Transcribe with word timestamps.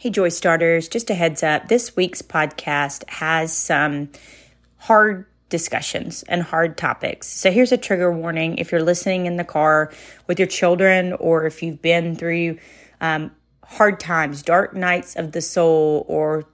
Hey, 0.00 0.10
Joy 0.10 0.28
Starters, 0.28 0.86
just 0.86 1.10
a 1.10 1.14
heads 1.14 1.42
up 1.42 1.66
this 1.66 1.96
week's 1.96 2.22
podcast 2.22 3.02
has 3.10 3.52
some 3.52 4.10
hard 4.76 5.26
discussions 5.48 6.22
and 6.28 6.40
hard 6.40 6.78
topics. 6.78 7.26
So 7.26 7.50
here's 7.50 7.72
a 7.72 7.76
trigger 7.76 8.12
warning 8.12 8.58
if 8.58 8.70
you're 8.70 8.80
listening 8.80 9.26
in 9.26 9.34
the 9.34 9.44
car 9.44 9.92
with 10.28 10.38
your 10.38 10.46
children 10.46 11.14
or 11.14 11.46
if 11.46 11.64
you've 11.64 11.82
been 11.82 12.14
through 12.14 12.58
um, 13.00 13.32
hard 13.64 13.98
times, 13.98 14.40
dark 14.44 14.72
nights 14.72 15.16
of 15.16 15.32
the 15.32 15.40
soul, 15.40 16.04
or 16.06 16.44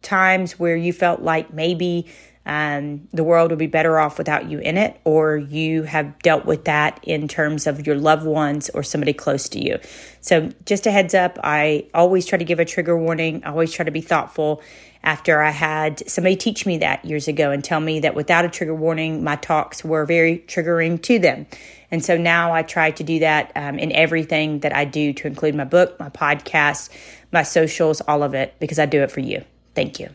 times 0.00 0.58
where 0.58 0.74
you 0.74 0.94
felt 0.94 1.20
like 1.20 1.52
maybe 1.52 2.06
um, 2.46 3.08
the 3.12 3.24
world 3.24 3.50
would 3.50 3.58
be 3.58 3.66
better 3.66 3.98
off 3.98 4.18
without 4.18 4.50
you 4.50 4.58
in 4.58 4.76
it, 4.76 5.00
or 5.04 5.36
you 5.36 5.84
have 5.84 6.18
dealt 6.20 6.44
with 6.44 6.64
that 6.66 7.00
in 7.02 7.26
terms 7.26 7.66
of 7.66 7.86
your 7.86 7.96
loved 7.96 8.26
ones 8.26 8.68
or 8.70 8.82
somebody 8.82 9.12
close 9.12 9.48
to 9.50 9.64
you. 9.64 9.78
So, 10.20 10.50
just 10.66 10.86
a 10.86 10.90
heads 10.90 11.14
up, 11.14 11.38
I 11.42 11.86
always 11.94 12.26
try 12.26 12.38
to 12.38 12.44
give 12.44 12.60
a 12.60 12.64
trigger 12.64 12.96
warning, 12.98 13.42
I 13.44 13.50
always 13.50 13.72
try 13.72 13.84
to 13.84 13.90
be 13.90 14.00
thoughtful. 14.00 14.62
After 15.02 15.42
I 15.42 15.50
had 15.50 16.08
somebody 16.08 16.34
teach 16.34 16.64
me 16.64 16.78
that 16.78 17.04
years 17.04 17.28
ago 17.28 17.50
and 17.50 17.62
tell 17.62 17.78
me 17.78 18.00
that 18.00 18.14
without 18.14 18.46
a 18.46 18.48
trigger 18.48 18.74
warning, 18.74 19.22
my 19.22 19.36
talks 19.36 19.84
were 19.84 20.06
very 20.06 20.38
triggering 20.46 21.00
to 21.02 21.18
them. 21.18 21.46
And 21.90 22.02
so 22.02 22.16
now 22.16 22.54
I 22.54 22.62
try 22.62 22.90
to 22.90 23.04
do 23.04 23.18
that 23.18 23.52
um, 23.54 23.78
in 23.78 23.92
everything 23.92 24.60
that 24.60 24.74
I 24.74 24.86
do 24.86 25.12
to 25.12 25.26
include 25.26 25.54
my 25.54 25.64
book, 25.64 26.00
my 26.00 26.08
podcast, 26.08 26.88
my 27.32 27.42
socials, 27.42 28.00
all 28.00 28.22
of 28.22 28.32
it, 28.32 28.54
because 28.60 28.78
I 28.78 28.86
do 28.86 29.02
it 29.02 29.10
for 29.10 29.20
you. 29.20 29.44
Thank 29.74 30.00
you. 30.00 30.08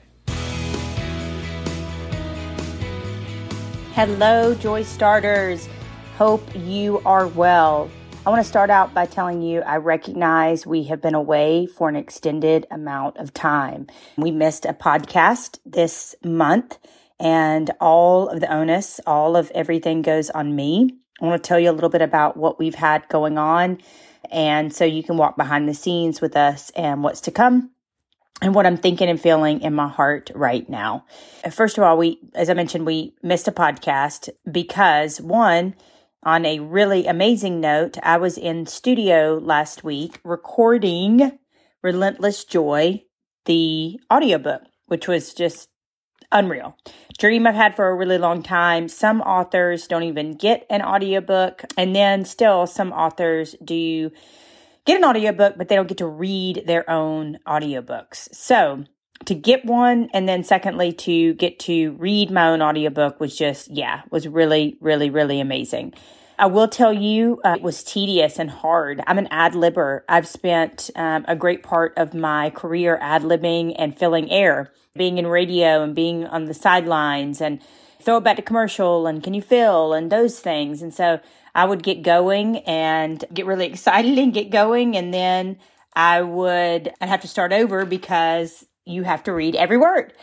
Hello, 4.00 4.56
Joy 4.56 4.84
Starters. 4.84 5.68
Hope 6.16 6.42
you 6.56 7.02
are 7.04 7.28
well. 7.28 7.92
I 8.26 8.30
want 8.30 8.42
to 8.42 8.48
start 8.48 8.70
out 8.70 8.94
by 8.94 9.06
telling 9.06 9.42
you 9.42 9.60
I 9.60 9.76
recognize 9.76 10.66
we 10.66 10.86
have 10.86 11.02
been 11.02 11.16
away 11.16 11.66
for 11.66 11.90
an 11.90 11.98
extended 11.98 12.66
amount 12.72 13.18
of 13.18 13.34
time. 13.34 13.88
We 14.16 14.32
missed 14.32 14.64
a 14.64 14.72
podcast 14.72 15.60
this 15.66 16.16
month, 16.24 16.78
and 17.20 17.72
all 17.82 18.30
of 18.30 18.40
the 18.40 18.50
onus, 18.50 19.02
all 19.06 19.36
of 19.36 19.52
everything 19.54 20.02
goes 20.02 20.30
on 20.30 20.56
me. 20.56 20.92
I 21.22 21.26
want 21.26 21.44
to 21.44 21.46
tell 21.46 21.60
you 21.60 21.70
a 21.70 21.74
little 21.74 21.90
bit 21.90 22.02
about 22.02 22.38
what 22.38 22.58
we've 22.58 22.76
had 22.76 23.06
going 23.10 23.38
on, 23.38 23.80
and 24.32 24.74
so 24.74 24.86
you 24.86 25.04
can 25.04 25.18
walk 25.18 25.36
behind 25.36 25.68
the 25.68 25.74
scenes 25.74 26.22
with 26.22 26.38
us 26.38 26.70
and 26.70 27.04
what's 27.04 27.20
to 27.20 27.32
come 27.32 27.72
and 28.42 28.56
what 28.56 28.66
I'm 28.66 28.78
thinking 28.78 29.10
and 29.10 29.20
feeling 29.20 29.62
in 29.62 29.74
my 29.74 29.88
heart 29.88 30.32
right 30.34 30.68
now. 30.70 31.06
First 31.52 31.78
of 31.78 31.84
all, 31.84 31.98
we, 31.98 32.20
as 32.36 32.50
I 32.50 32.54
mentioned, 32.54 32.86
we 32.86 33.14
missed 33.22 33.48
a 33.48 33.52
podcast 33.52 34.30
because 34.50 35.20
one, 35.20 35.76
on 36.24 36.46
a 36.46 36.60
really 36.60 37.06
amazing 37.06 37.60
note, 37.60 37.98
I 38.04 38.18
was 38.18 38.38
in 38.38 38.66
studio 38.66 39.40
last 39.42 39.84
week 39.84 40.20
recording 40.24 41.40
Relentless 41.82 42.44
Joy, 42.44 43.04
the 43.46 44.00
audiobook, 44.12 44.64
which 44.88 45.08
was 45.08 45.34
just 45.34 45.70
unreal. 46.32 46.78
Dream 47.18 47.48
I've 47.48 47.56
had 47.56 47.76
for 47.76 47.88
a 47.88 47.96
really 47.96 48.18
long 48.18 48.44
time. 48.44 48.88
Some 48.88 49.22
authors 49.22 49.88
don't 49.88 50.04
even 50.04 50.34
get 50.34 50.66
an 50.70 50.82
audiobook, 50.82 51.64
and 51.78 51.96
then 51.96 52.26
still 52.26 52.68
some 52.68 52.92
authors 52.92 53.56
do 53.64 54.12
get 54.90 54.98
an 54.98 55.06
audiobook, 55.06 55.56
but 55.56 55.68
they 55.68 55.76
don't 55.76 55.88
get 55.88 56.00
to 56.00 56.08
read 56.08 56.64
their 56.66 56.90
own 56.90 57.38
audiobooks. 57.48 58.34
So 58.34 58.86
to 59.26 59.36
get 59.36 59.64
one 59.64 60.10
and 60.14 60.28
then 60.28 60.44
secondly 60.44 60.92
to 60.94 61.34
get 61.36 61.60
to 61.60 61.92
read 62.00 62.32
my 62.32 62.50
own 62.50 62.62
audiobook 62.62 63.20
was 63.20 63.38
just 63.38 63.70
yeah 63.70 64.02
was 64.10 64.28
really 64.28 64.78
really 64.82 65.10
really 65.10 65.40
amazing. 65.40 65.94
I 66.40 66.46
will 66.46 66.70
tell 66.70 66.94
you 66.94 67.42
uh, 67.44 67.58
it 67.58 67.62
was 67.62 67.84
tedious 67.84 68.40
and 68.40 68.50
hard. 68.50 69.04
I'm 69.06 69.20
an 69.20 69.28
ad 69.30 69.54
libber. 69.54 70.02
I've 70.08 70.28
spent 70.28 70.90
um, 70.96 71.26
a 71.28 71.36
great 71.36 71.64
part 71.64 71.94
of 71.98 72.14
my 72.14 72.50
career 72.50 72.98
ad 73.02 73.24
libbing 73.24 73.76
and 73.78 73.96
filling 73.96 74.32
air 74.32 74.72
being 74.96 75.18
in 75.18 75.28
radio 75.28 75.84
and 75.84 75.94
being 75.94 76.26
on 76.26 76.46
the 76.46 76.54
sidelines 76.54 77.42
and 77.42 77.62
throw 78.02 78.18
it 78.18 78.24
back 78.24 78.38
to 78.38 78.42
commercial 78.42 79.06
and 79.06 79.22
can 79.22 79.34
you 79.34 79.42
fill 79.42 79.94
and 79.94 80.12
those 80.12 80.40
things. 80.40 80.82
And 80.82 80.94
so 80.94 81.20
I 81.54 81.66
would 81.66 81.84
get 81.84 82.02
going 82.02 82.58
and 82.60 83.24
get 83.34 83.46
really 83.46 83.66
excited 83.66 84.18
and 84.18 84.34
get 84.34 84.50
going. 84.50 84.96
And 84.96 85.14
then 85.14 85.58
I 85.96 86.22
would, 86.22 86.92
I'd 87.02 87.10
have 87.10 87.22
to 87.22 87.28
start 87.28 87.54
over 87.54 87.86
because 87.86 88.66
you 88.86 89.04
have 89.04 89.24
to 89.24 89.34
read 89.34 89.56
every 89.56 89.78
word. 89.78 90.14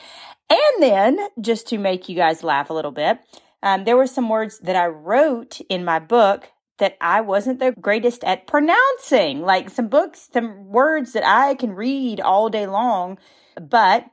And 0.48 0.82
then 0.82 1.18
just 1.40 1.68
to 1.68 1.78
make 1.78 2.08
you 2.08 2.16
guys 2.16 2.42
laugh 2.42 2.70
a 2.70 2.74
little 2.74 2.92
bit, 2.92 3.18
um, 3.62 3.84
there 3.84 3.96
were 3.96 4.06
some 4.06 4.28
words 4.28 4.58
that 4.60 4.76
I 4.76 4.86
wrote 4.86 5.60
in 5.68 5.84
my 5.84 5.98
book 5.98 6.50
that 6.78 6.96
I 7.00 7.22
wasn't 7.22 7.58
the 7.58 7.72
greatest 7.72 8.22
at 8.22 8.46
pronouncing, 8.46 9.40
like 9.40 9.70
some 9.70 9.88
books, 9.88 10.28
some 10.32 10.68
words 10.68 11.14
that 11.14 11.26
I 11.26 11.54
can 11.54 11.72
read 11.72 12.20
all 12.20 12.48
day 12.50 12.66
long, 12.66 13.18
but 13.60 14.04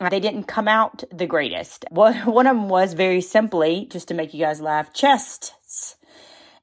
they 0.00 0.20
didn't 0.20 0.44
come 0.44 0.68
out 0.68 1.04
the 1.12 1.26
greatest. 1.26 1.84
One, 1.90 2.14
one 2.24 2.46
of 2.46 2.56
them 2.56 2.68
was 2.68 2.94
very 2.94 3.20
simply, 3.20 3.86
just 3.90 4.08
to 4.08 4.14
make 4.14 4.32
you 4.32 4.40
guys 4.40 4.60
laugh, 4.60 4.92
chests 4.92 5.52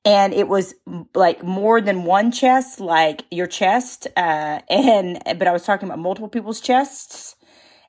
and 0.04 0.34
it 0.34 0.48
was 0.48 0.74
like 1.14 1.44
more 1.44 1.80
than 1.80 2.04
one 2.06 2.32
chest, 2.32 2.80
like 2.80 3.24
your 3.30 3.48
chest, 3.48 4.08
uh, 4.18 4.60
and 4.70 5.22
but 5.26 5.48
I 5.48 5.52
was 5.52 5.64
talking 5.64 5.88
about 5.88 6.00
multiple 6.00 6.30
people's 6.30 6.60
chests. 6.62 7.36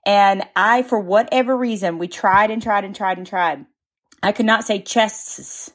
And 0.04 0.42
I, 0.56 0.82
for 0.82 0.98
whatever 0.98 1.56
reason, 1.56 1.98
we 1.98 2.08
tried 2.08 2.50
and 2.50 2.60
tried 2.62 2.84
and 2.84 2.94
tried 2.94 3.18
and 3.18 3.26
tried. 3.26 3.64
I 4.22 4.32
could 4.32 4.46
not 4.46 4.64
say 4.64 4.80
chests. 4.80 5.70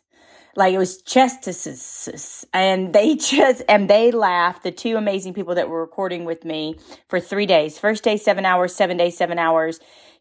Like 0.55 0.73
it 0.73 0.77
was 0.77 1.01
chests. 1.01 2.45
And 2.53 2.93
they 2.93 3.15
just, 3.15 3.63
and 3.69 3.89
they 3.89 4.11
laughed. 4.11 4.63
The 4.63 4.71
two 4.71 4.97
amazing 4.97 5.33
people 5.33 5.55
that 5.55 5.69
were 5.69 5.79
recording 5.79 6.25
with 6.25 6.43
me 6.43 6.75
for 7.07 7.19
three 7.19 7.45
days. 7.45 7.79
First 7.79 8.03
day, 8.03 8.17
seven 8.17 8.45
hours, 8.45 8.75
seven 8.75 8.97
days, 8.97 9.17
seven 9.17 9.39
hours. 9.39 9.79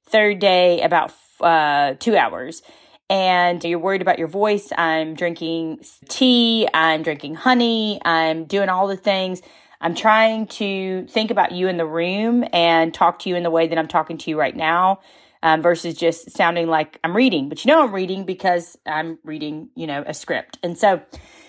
Third 0.09 0.38
day, 0.38 0.83
about, 0.83 1.12
uh, 1.41 1.94
two 1.98 2.16
hours 2.16 2.62
and 3.08 3.62
you're 3.62 3.78
worried 3.78 4.02
about 4.02 4.18
your 4.18 4.28
voice, 4.28 4.70
I'm 4.76 5.14
drinking 5.14 5.80
tea, 6.08 6.68
I'm 6.74 7.02
drinking 7.02 7.36
honey, 7.36 8.00
I'm 8.04 8.44
doing 8.44 8.68
all 8.68 8.86
the 8.88 8.96
things. 8.96 9.42
I'm 9.80 9.94
trying 9.94 10.46
to 10.46 11.06
think 11.08 11.30
about 11.30 11.52
you 11.52 11.68
in 11.68 11.76
the 11.76 11.86
room 11.86 12.44
and 12.52 12.92
talk 12.92 13.20
to 13.20 13.28
you 13.28 13.36
in 13.36 13.42
the 13.42 13.50
way 13.50 13.68
that 13.68 13.78
I'm 13.78 13.88
talking 13.88 14.18
to 14.18 14.30
you 14.30 14.38
right 14.38 14.56
now. 14.56 15.00
Um, 15.42 15.62
versus 15.62 15.94
just 15.94 16.32
sounding 16.32 16.66
like 16.66 16.98
I'm 17.04 17.14
reading, 17.14 17.48
but 17.48 17.64
you 17.64 17.70
know 17.70 17.84
I'm 17.84 17.92
reading 17.92 18.24
because 18.24 18.76
I'm 18.84 19.18
reading, 19.22 19.68
you 19.76 19.86
know, 19.86 20.02
a 20.04 20.12
script. 20.12 20.58
And 20.62 20.76
so 20.76 21.02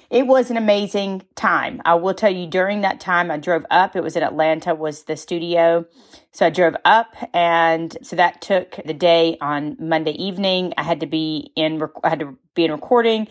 it 0.09 0.27
was 0.27 0.49
an 0.49 0.57
amazing 0.57 1.23
time. 1.35 1.81
I 1.85 1.95
will 1.95 2.13
tell 2.13 2.31
you 2.31 2.47
during 2.47 2.81
that 2.81 2.99
time 2.99 3.29
I 3.29 3.37
drove 3.37 3.65
up. 3.69 3.95
It 3.95 4.03
was 4.03 4.15
in 4.15 4.23
Atlanta 4.23 4.73
was 4.73 5.03
the 5.03 5.17
studio. 5.17 5.85
So 6.31 6.45
I 6.45 6.49
drove 6.49 6.75
up 6.85 7.15
and 7.33 7.97
so 8.01 8.15
that 8.15 8.41
took 8.41 8.79
the 8.85 8.93
day 8.93 9.37
on 9.41 9.75
Monday 9.79 10.11
evening. 10.11 10.73
I 10.77 10.83
had 10.83 10.99
to 11.01 11.07
be 11.07 11.51
in 11.55 11.81
I 12.03 12.09
had 12.09 12.19
to 12.19 12.37
be 12.53 12.65
in 12.65 12.71
recording 12.71 13.27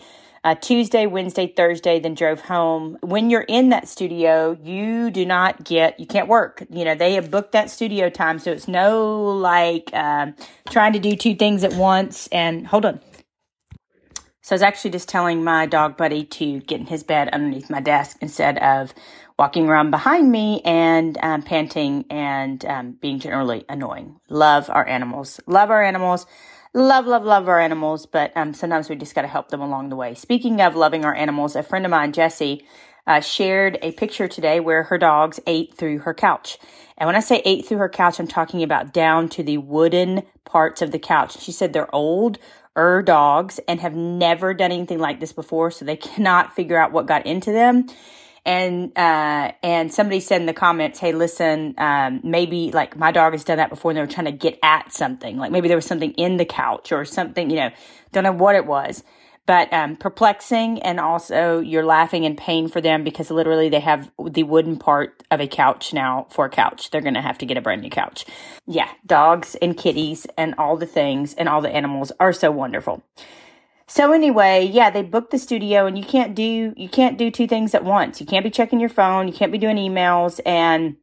uh, 0.47 0.55
Tuesday, 0.55 1.05
Wednesday, 1.05 1.47
Thursday, 1.47 1.99
then 1.99 2.13
drove 2.13 2.39
home. 2.39 2.97
When 3.01 3.29
you're 3.29 3.41
in 3.41 3.67
that 3.69 3.87
studio, 3.87 4.57
you 4.63 5.11
do 5.11 5.25
not 5.25 5.65
get, 5.65 5.99
you 5.99 6.05
can't 6.05 6.29
work. 6.29 6.63
You 6.69 6.85
know, 6.85 6.95
they 6.95 7.15
have 7.15 7.29
booked 7.29 7.51
that 7.51 7.69
studio 7.69 8.09
time. 8.09 8.39
So 8.39 8.51
it's 8.51 8.67
no 8.67 9.23
like 9.23 9.89
uh, 9.91 10.27
trying 10.69 10.93
to 10.93 10.99
do 10.99 11.17
two 11.17 11.35
things 11.35 11.65
at 11.65 11.73
once. 11.73 12.27
And 12.27 12.65
hold 12.65 12.85
on. 12.85 13.01
So 14.47 14.53
I 14.53 14.55
was 14.55 14.61
actually 14.61 14.91
just 14.91 15.09
telling 15.09 15.43
my 15.43 15.65
dog 15.65 15.97
buddy 15.97 16.23
to 16.23 16.61
get 16.61 16.79
in 16.79 16.85
his 16.85 17.03
bed 17.03 17.27
underneath 17.33 17.69
my 17.69 17.81
desk 17.81 18.15
instead 18.21 18.57
of 18.59 18.93
walking 19.37 19.67
around 19.67 19.91
behind 19.91 20.31
me 20.31 20.61
and 20.63 21.17
um, 21.21 21.41
panting 21.41 22.05
and 22.09 22.63
um, 22.63 22.91
being 22.93 23.19
generally 23.19 23.65
annoying. 23.67 24.21
Love 24.29 24.69
our 24.69 24.87
animals. 24.87 25.41
Love 25.47 25.69
our 25.69 25.83
animals. 25.83 26.27
Love, 26.73 27.05
love, 27.05 27.25
love 27.25 27.49
our 27.49 27.59
animals, 27.59 28.05
but 28.05 28.31
um, 28.37 28.53
sometimes 28.53 28.87
we 28.87 28.95
just 28.95 29.15
got 29.15 29.23
to 29.23 29.27
help 29.27 29.49
them 29.49 29.59
along 29.59 29.89
the 29.89 29.97
way. 29.97 30.13
Speaking 30.13 30.61
of 30.61 30.77
loving 30.77 31.03
our 31.03 31.13
animals, 31.13 31.57
a 31.57 31.61
friend 31.61 31.83
of 31.83 31.91
mine, 31.91 32.13
Jessie, 32.13 32.65
uh, 33.05 33.19
shared 33.19 33.77
a 33.81 33.91
picture 33.93 34.29
today 34.29 34.61
where 34.61 34.83
her 34.83 34.97
dogs 34.97 35.41
ate 35.45 35.73
through 35.73 35.99
her 35.99 36.13
couch. 36.13 36.57
And 36.97 37.05
when 37.05 37.17
I 37.17 37.21
say 37.21 37.41
ate 37.43 37.65
through 37.65 37.79
her 37.79 37.89
couch, 37.89 38.17
I'm 38.17 38.27
talking 38.27 38.63
about 38.63 38.93
down 38.93 39.27
to 39.29 39.43
the 39.43 39.57
wooden 39.57 40.23
parts 40.45 40.81
of 40.81 40.91
the 40.91 40.99
couch. 40.99 41.39
She 41.39 41.51
said 41.51 41.73
they're 41.73 41.93
old 41.93 42.39
er 42.77 43.01
dogs 43.01 43.59
and 43.67 43.79
have 43.81 43.95
never 43.95 44.53
done 44.53 44.71
anything 44.71 44.99
like 44.99 45.19
this 45.19 45.33
before, 45.33 45.71
so 45.71 45.85
they 45.85 45.95
cannot 46.09 46.55
figure 46.55 46.77
out 46.77 46.91
what 46.91 47.05
got 47.05 47.25
into 47.25 47.51
them. 47.51 47.87
And 48.45 48.97
uh, 48.97 49.51
and 49.61 49.93
somebody 49.93 50.21
said 50.21 50.39
in 50.39 50.47
the 50.47 50.53
comments, 50.53 50.99
"Hey, 50.99 51.11
listen, 51.11 51.73
um, 51.77 52.21
maybe 52.23 52.71
like 52.71 52.95
my 52.95 53.11
dog 53.11 53.33
has 53.33 53.43
done 53.43 53.57
that 53.57 53.69
before, 53.69 53.91
and 53.91 53.97
they 53.97 54.01
were 54.01 54.07
trying 54.07 54.25
to 54.25 54.31
get 54.31 54.57
at 54.63 54.93
something. 54.93 55.37
Like 55.37 55.51
maybe 55.51 55.67
there 55.67 55.75
was 55.75 55.85
something 55.85 56.11
in 56.13 56.37
the 56.37 56.45
couch 56.45 56.93
or 56.93 57.03
something. 57.03 57.49
You 57.49 57.57
know, 57.57 57.69
don't 58.13 58.23
know 58.23 58.31
what 58.31 58.55
it 58.55 58.65
was." 58.65 59.03
But 59.47 59.71
um, 59.73 59.95
perplexing 59.95 60.79
and 60.83 60.99
also 60.99 61.59
you're 61.59 61.85
laughing 61.85 62.25
in 62.25 62.35
pain 62.35 62.67
for 62.67 62.81
them 62.81 63.03
because 63.03 63.31
literally 63.31 63.69
they 63.69 63.79
have 63.79 64.11
the 64.23 64.43
wooden 64.43 64.77
part 64.77 65.23
of 65.31 65.39
a 65.39 65.47
couch 65.47 65.93
now 65.93 66.27
for 66.29 66.45
a 66.45 66.49
couch. 66.49 66.91
They're 66.91 67.01
going 67.01 67.15
to 67.15 67.21
have 67.21 67.39
to 67.39 67.45
get 67.45 67.57
a 67.57 67.61
brand 67.61 67.81
new 67.81 67.89
couch. 67.89 68.25
Yeah 68.67 68.89
dogs 69.05 69.55
and 69.55 69.75
kitties 69.75 70.27
and 70.37 70.53
all 70.57 70.77
the 70.77 70.85
things 70.85 71.33
and 71.33 71.49
all 71.49 71.61
the 71.61 71.73
animals 71.73 72.11
are 72.19 72.33
so 72.33 72.51
wonderful. 72.51 73.01
So 73.87 74.11
anyway 74.11 74.65
yeah 74.65 74.89
they 74.89 75.01
booked 75.01 75.31
the 75.31 75.39
studio 75.39 75.87
and 75.87 75.97
you 75.97 76.03
can't 76.03 76.35
do 76.35 76.73
you 76.75 76.89
can't 76.89 77.17
do 77.17 77.31
two 77.31 77.47
things 77.47 77.73
at 77.73 77.85
once. 77.85 78.19
You 78.19 78.27
can't 78.27 78.43
be 78.43 78.51
checking 78.51 78.81
your 78.81 78.89
phone 78.89 79.27
you 79.27 79.33
can't 79.33 79.51
be 79.51 79.57
doing 79.57 79.77
emails 79.77 80.41
and 80.45 80.97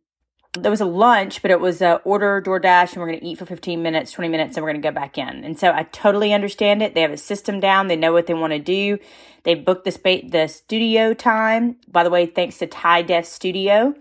there 0.59 0.71
was 0.71 0.81
a 0.81 0.87
lunch, 0.87 1.43
but 1.43 1.51
it 1.51 1.61
was 1.61 1.83
a 1.83 1.97
order 2.05 2.41
DoorDash 2.41 2.93
and 2.93 2.99
we're 2.99 3.09
going 3.09 3.21
to 3.21 3.27
eat 3.27 3.39
for 3.39 3.47
15 3.47 3.83
minutes, 3.83 4.13
20 4.13 4.29
minutes, 4.29 4.57
and 4.57 4.65
we're 4.65 4.71
going 4.71 4.83
to 4.83 4.89
go 4.89 4.95
back 4.95 5.19
in. 5.19 5.45
And 5.45 5.59
so 5.59 5.73
I 5.73 5.83
totally 5.85 6.33
understand 6.33 6.83
it. 6.83 6.95
They 6.95 7.01
have 7.01 7.11
a 7.11 7.17
system 7.17 7.61
down. 7.61 7.89
They 7.89 7.97
know 7.97 8.13
what 8.13 8.27
they 8.27 8.35
want 8.35 8.53
to 8.53 8.59
do. 8.59 8.99
They 9.43 9.55
booked 9.55 9.85
the 9.85 9.91
space, 9.91 10.31
the 10.31 10.47
studio 10.47 11.13
time. 11.13 11.77
By 11.89 12.05
the 12.05 12.11
way, 12.11 12.27
thanks 12.27 12.59
to 12.59 12.67
Thai 12.67 13.03
Deaf 13.03 13.25
Studio 13.25 13.95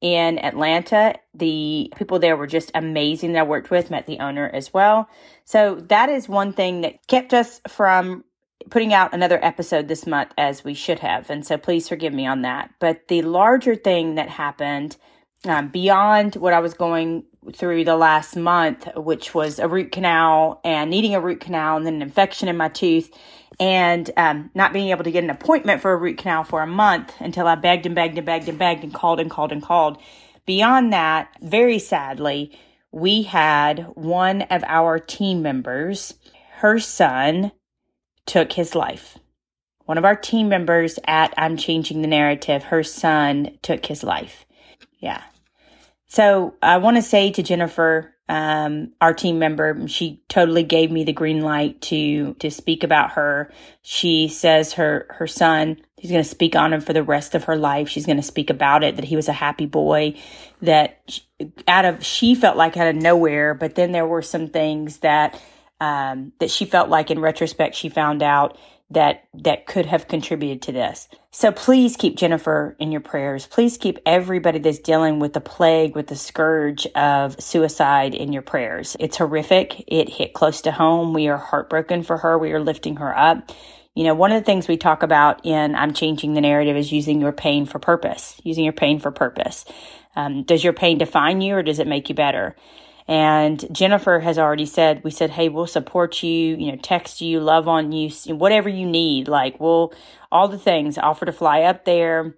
in 0.00 0.38
Atlanta. 0.38 1.14
The 1.34 1.92
people 1.96 2.18
there 2.18 2.36
were 2.36 2.48
just 2.48 2.72
amazing 2.74 3.32
that 3.32 3.40
I 3.40 3.44
worked 3.44 3.70
with, 3.70 3.90
met 3.90 4.06
the 4.06 4.18
owner 4.18 4.50
as 4.52 4.74
well. 4.74 5.08
So 5.44 5.76
that 5.88 6.08
is 6.08 6.28
one 6.28 6.52
thing 6.52 6.80
that 6.80 7.06
kept 7.06 7.32
us 7.32 7.60
from 7.68 8.24
putting 8.68 8.92
out 8.92 9.14
another 9.14 9.38
episode 9.42 9.88
this 9.88 10.06
month 10.06 10.32
as 10.36 10.64
we 10.64 10.74
should 10.74 10.98
have. 10.98 11.30
And 11.30 11.46
so 11.46 11.56
please 11.56 11.88
forgive 11.88 12.12
me 12.12 12.26
on 12.26 12.42
that. 12.42 12.70
But 12.78 13.08
the 13.08 13.22
larger 13.22 13.74
thing 13.74 14.16
that 14.16 14.28
happened 14.28 14.96
um, 15.46 15.68
beyond 15.68 16.36
what 16.36 16.52
I 16.52 16.60
was 16.60 16.74
going 16.74 17.24
through 17.54 17.84
the 17.84 17.96
last 17.96 18.36
month, 18.36 18.88
which 18.96 19.34
was 19.34 19.58
a 19.58 19.68
root 19.68 19.92
canal 19.92 20.60
and 20.64 20.90
needing 20.90 21.14
a 21.14 21.20
root 21.20 21.40
canal 21.40 21.76
and 21.76 21.86
then 21.86 21.94
an 21.94 22.02
infection 22.02 22.48
in 22.48 22.56
my 22.56 22.68
tooth 22.68 23.10
and 23.58 24.10
um, 24.16 24.50
not 24.54 24.72
being 24.72 24.88
able 24.88 25.04
to 25.04 25.10
get 25.10 25.24
an 25.24 25.30
appointment 25.30 25.82
for 25.82 25.92
a 25.92 25.96
root 25.96 26.18
canal 26.18 26.44
for 26.44 26.62
a 26.62 26.66
month 26.66 27.14
until 27.20 27.46
I 27.46 27.54
begged 27.54 27.86
and 27.86 27.94
begged 27.94 28.16
and 28.16 28.26
begged 28.26 28.48
and 28.48 28.58
begged 28.58 28.84
and 28.84 28.94
called 28.94 29.20
and 29.20 29.30
called 29.30 29.52
and 29.52 29.62
called. 29.62 29.98
Beyond 30.46 30.92
that, 30.92 31.28
very 31.42 31.78
sadly, 31.78 32.58
we 32.92 33.22
had 33.22 33.86
one 33.94 34.42
of 34.42 34.64
our 34.64 34.98
team 34.98 35.42
members, 35.42 36.14
her 36.56 36.78
son, 36.78 37.52
took 38.26 38.52
his 38.52 38.74
life. 38.74 39.18
One 39.84 39.98
of 39.98 40.04
our 40.04 40.16
team 40.16 40.48
members 40.48 40.98
at 41.06 41.34
I'm 41.36 41.56
Changing 41.56 42.00
the 42.00 42.08
Narrative, 42.08 42.64
her 42.64 42.82
son 42.82 43.58
took 43.62 43.86
his 43.86 44.02
life. 44.02 44.44
Yeah. 45.00 45.22
So 46.06 46.54
I 46.62 46.78
want 46.78 46.96
to 46.96 47.02
say 47.02 47.30
to 47.30 47.42
Jennifer, 47.42 48.14
um, 48.28 48.92
our 49.00 49.12
team 49.12 49.38
member, 49.38 49.88
she 49.88 50.22
totally 50.28 50.62
gave 50.62 50.90
me 50.90 51.02
the 51.04 51.12
green 51.12 51.40
light 51.40 51.80
to 51.82 52.34
to 52.34 52.50
speak 52.50 52.84
about 52.84 53.12
her. 53.12 53.52
She 53.82 54.28
says 54.28 54.74
her 54.74 55.06
her 55.10 55.26
son, 55.26 55.80
he's 55.96 56.10
going 56.10 56.22
to 56.22 56.28
speak 56.28 56.54
on 56.54 56.72
him 56.72 56.80
for 56.80 56.92
the 56.92 57.02
rest 57.02 57.34
of 57.34 57.44
her 57.44 57.56
life. 57.56 57.88
She's 57.88 58.06
going 58.06 58.18
to 58.18 58.22
speak 58.22 58.50
about 58.50 58.84
it 58.84 58.96
that 58.96 59.04
he 59.04 59.16
was 59.16 59.28
a 59.28 59.32
happy 59.32 59.66
boy. 59.66 60.14
That 60.62 61.00
out 61.66 61.84
of 61.84 62.04
she 62.04 62.34
felt 62.36 62.56
like 62.56 62.76
out 62.76 62.88
of 62.88 62.96
nowhere, 62.96 63.54
but 63.54 63.74
then 63.74 63.90
there 63.92 64.06
were 64.06 64.22
some 64.22 64.48
things 64.48 64.98
that 64.98 65.40
um, 65.80 66.32
that 66.38 66.50
she 66.50 66.66
felt 66.66 66.88
like 66.88 67.10
in 67.10 67.18
retrospect 67.18 67.74
she 67.74 67.88
found 67.88 68.22
out 68.22 68.58
that 68.90 69.24
that 69.34 69.66
could 69.66 69.86
have 69.86 70.08
contributed 70.08 70.62
to 70.62 70.72
this. 70.72 71.08
So 71.30 71.52
please 71.52 71.96
keep 71.96 72.16
Jennifer 72.16 72.76
in 72.80 72.90
your 72.90 73.00
prayers. 73.00 73.46
Please 73.46 73.78
keep 73.78 73.98
everybody 74.04 74.58
that's 74.58 74.80
dealing 74.80 75.20
with 75.20 75.32
the 75.32 75.40
plague, 75.40 75.94
with 75.94 76.08
the 76.08 76.16
scourge 76.16 76.86
of 76.88 77.40
suicide 77.40 78.14
in 78.14 78.32
your 78.32 78.42
prayers. 78.42 78.96
It's 78.98 79.16
horrific. 79.16 79.84
It 79.86 80.08
hit 80.08 80.34
close 80.34 80.62
to 80.62 80.72
home. 80.72 81.14
We 81.14 81.28
are 81.28 81.38
heartbroken 81.38 82.02
for 82.02 82.18
her. 82.18 82.36
We 82.36 82.52
are 82.52 82.60
lifting 82.60 82.96
her 82.96 83.16
up. 83.16 83.52
You 83.94 84.04
know, 84.04 84.14
one 84.14 84.32
of 84.32 84.40
the 84.40 84.46
things 84.46 84.66
we 84.66 84.76
talk 84.76 85.02
about 85.02 85.44
in 85.44 85.74
I'm 85.74 85.92
Changing 85.92 86.34
the 86.34 86.40
Narrative 86.40 86.76
is 86.76 86.92
using 86.92 87.20
your 87.20 87.32
pain 87.32 87.66
for 87.66 87.78
purpose, 87.78 88.40
using 88.42 88.64
your 88.64 88.72
pain 88.72 88.98
for 88.98 89.10
purpose. 89.10 89.64
Um, 90.16 90.42
does 90.42 90.64
your 90.64 90.72
pain 90.72 90.98
define 90.98 91.40
you 91.40 91.54
or 91.54 91.62
does 91.62 91.78
it 91.78 91.86
make 91.86 92.08
you 92.08 92.14
better? 92.14 92.56
And 93.10 93.66
Jennifer 93.74 94.20
has 94.20 94.38
already 94.38 94.66
said, 94.66 95.02
we 95.02 95.10
said, 95.10 95.30
hey, 95.30 95.48
we'll 95.48 95.66
support 95.66 96.22
you, 96.22 96.54
you 96.56 96.70
know, 96.70 96.78
text 96.80 97.20
you, 97.20 97.40
love 97.40 97.66
on 97.66 97.90
you, 97.90 98.08
whatever 98.36 98.68
you 98.68 98.86
need. 98.86 99.26
Like, 99.26 99.58
we'll, 99.58 99.92
all 100.30 100.46
the 100.46 100.56
things, 100.58 100.96
offer 100.96 101.26
to 101.26 101.32
fly 101.32 101.62
up 101.62 101.84
there, 101.84 102.36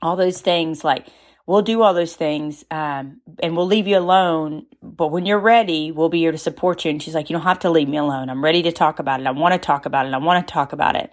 all 0.00 0.16
those 0.16 0.40
things. 0.40 0.82
Like, 0.82 1.08
we'll 1.46 1.60
do 1.60 1.82
all 1.82 1.92
those 1.92 2.16
things 2.16 2.64
um, 2.70 3.20
and 3.42 3.54
we'll 3.54 3.66
leave 3.66 3.86
you 3.86 3.98
alone. 3.98 4.64
But 4.82 5.08
when 5.08 5.26
you're 5.26 5.38
ready, 5.38 5.92
we'll 5.92 6.08
be 6.08 6.20
here 6.20 6.32
to 6.32 6.38
support 6.38 6.86
you. 6.86 6.92
And 6.92 7.02
she's 7.02 7.14
like, 7.14 7.28
you 7.28 7.36
don't 7.36 7.44
have 7.44 7.58
to 7.58 7.70
leave 7.70 7.88
me 7.88 7.98
alone. 7.98 8.30
I'm 8.30 8.42
ready 8.42 8.62
to 8.62 8.72
talk 8.72 8.98
about 8.98 9.20
it. 9.20 9.26
I 9.26 9.32
want 9.32 9.52
to 9.52 9.58
talk 9.58 9.84
about 9.84 10.06
it. 10.06 10.14
I 10.14 10.18
want 10.18 10.48
to 10.48 10.50
talk 10.50 10.72
about 10.72 10.96
it. 10.96 11.12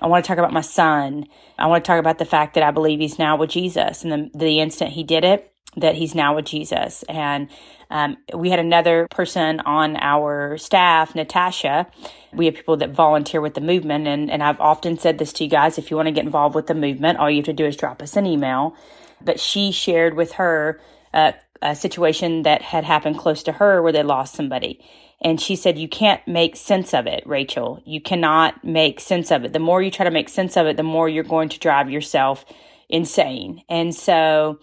I 0.00 0.06
want 0.06 0.24
to 0.24 0.26
talk 0.26 0.38
about 0.38 0.54
my 0.54 0.62
son. 0.62 1.26
I 1.58 1.66
want 1.66 1.84
to 1.84 1.86
talk 1.86 1.98
about 1.98 2.16
the 2.16 2.24
fact 2.24 2.54
that 2.54 2.62
I 2.62 2.70
believe 2.70 2.98
he's 2.98 3.18
now 3.18 3.36
with 3.36 3.50
Jesus. 3.50 4.04
And 4.04 4.30
the, 4.32 4.38
the 4.38 4.60
instant 4.60 4.92
he 4.92 5.04
did 5.04 5.22
it, 5.24 5.52
that 5.80 5.94
he's 5.94 6.14
now 6.14 6.36
with 6.36 6.46
Jesus. 6.46 7.04
And 7.08 7.48
um, 7.90 8.16
we 8.34 8.50
had 8.50 8.58
another 8.58 9.06
person 9.10 9.60
on 9.60 9.96
our 9.96 10.58
staff, 10.58 11.14
Natasha. 11.14 11.86
We 12.32 12.46
have 12.46 12.54
people 12.54 12.76
that 12.78 12.90
volunteer 12.90 13.40
with 13.40 13.54
the 13.54 13.60
movement. 13.60 14.06
And, 14.06 14.30
and 14.30 14.42
I've 14.42 14.60
often 14.60 14.98
said 14.98 15.18
this 15.18 15.32
to 15.34 15.44
you 15.44 15.50
guys 15.50 15.78
if 15.78 15.90
you 15.90 15.96
want 15.96 16.08
to 16.08 16.12
get 16.12 16.24
involved 16.24 16.54
with 16.54 16.66
the 16.66 16.74
movement, 16.74 17.18
all 17.18 17.30
you 17.30 17.38
have 17.38 17.46
to 17.46 17.52
do 17.52 17.66
is 17.66 17.76
drop 17.76 18.02
us 18.02 18.16
an 18.16 18.26
email. 18.26 18.76
But 19.20 19.40
she 19.40 19.72
shared 19.72 20.14
with 20.14 20.32
her 20.32 20.80
uh, 21.14 21.32
a 21.62 21.74
situation 21.74 22.42
that 22.42 22.62
had 22.62 22.84
happened 22.84 23.18
close 23.18 23.42
to 23.44 23.52
her 23.52 23.82
where 23.82 23.92
they 23.92 24.02
lost 24.02 24.34
somebody. 24.34 24.80
And 25.20 25.40
she 25.40 25.56
said, 25.56 25.78
You 25.78 25.88
can't 25.88 26.26
make 26.28 26.56
sense 26.56 26.94
of 26.94 27.06
it, 27.06 27.22
Rachel. 27.26 27.82
You 27.84 28.00
cannot 28.00 28.64
make 28.64 29.00
sense 29.00 29.30
of 29.30 29.44
it. 29.44 29.52
The 29.52 29.58
more 29.58 29.82
you 29.82 29.90
try 29.90 30.04
to 30.04 30.10
make 30.10 30.28
sense 30.28 30.56
of 30.56 30.66
it, 30.66 30.76
the 30.76 30.82
more 30.82 31.08
you're 31.08 31.24
going 31.24 31.48
to 31.50 31.58
drive 31.58 31.90
yourself 31.90 32.44
insane. 32.88 33.62
And 33.68 33.94
so, 33.94 34.60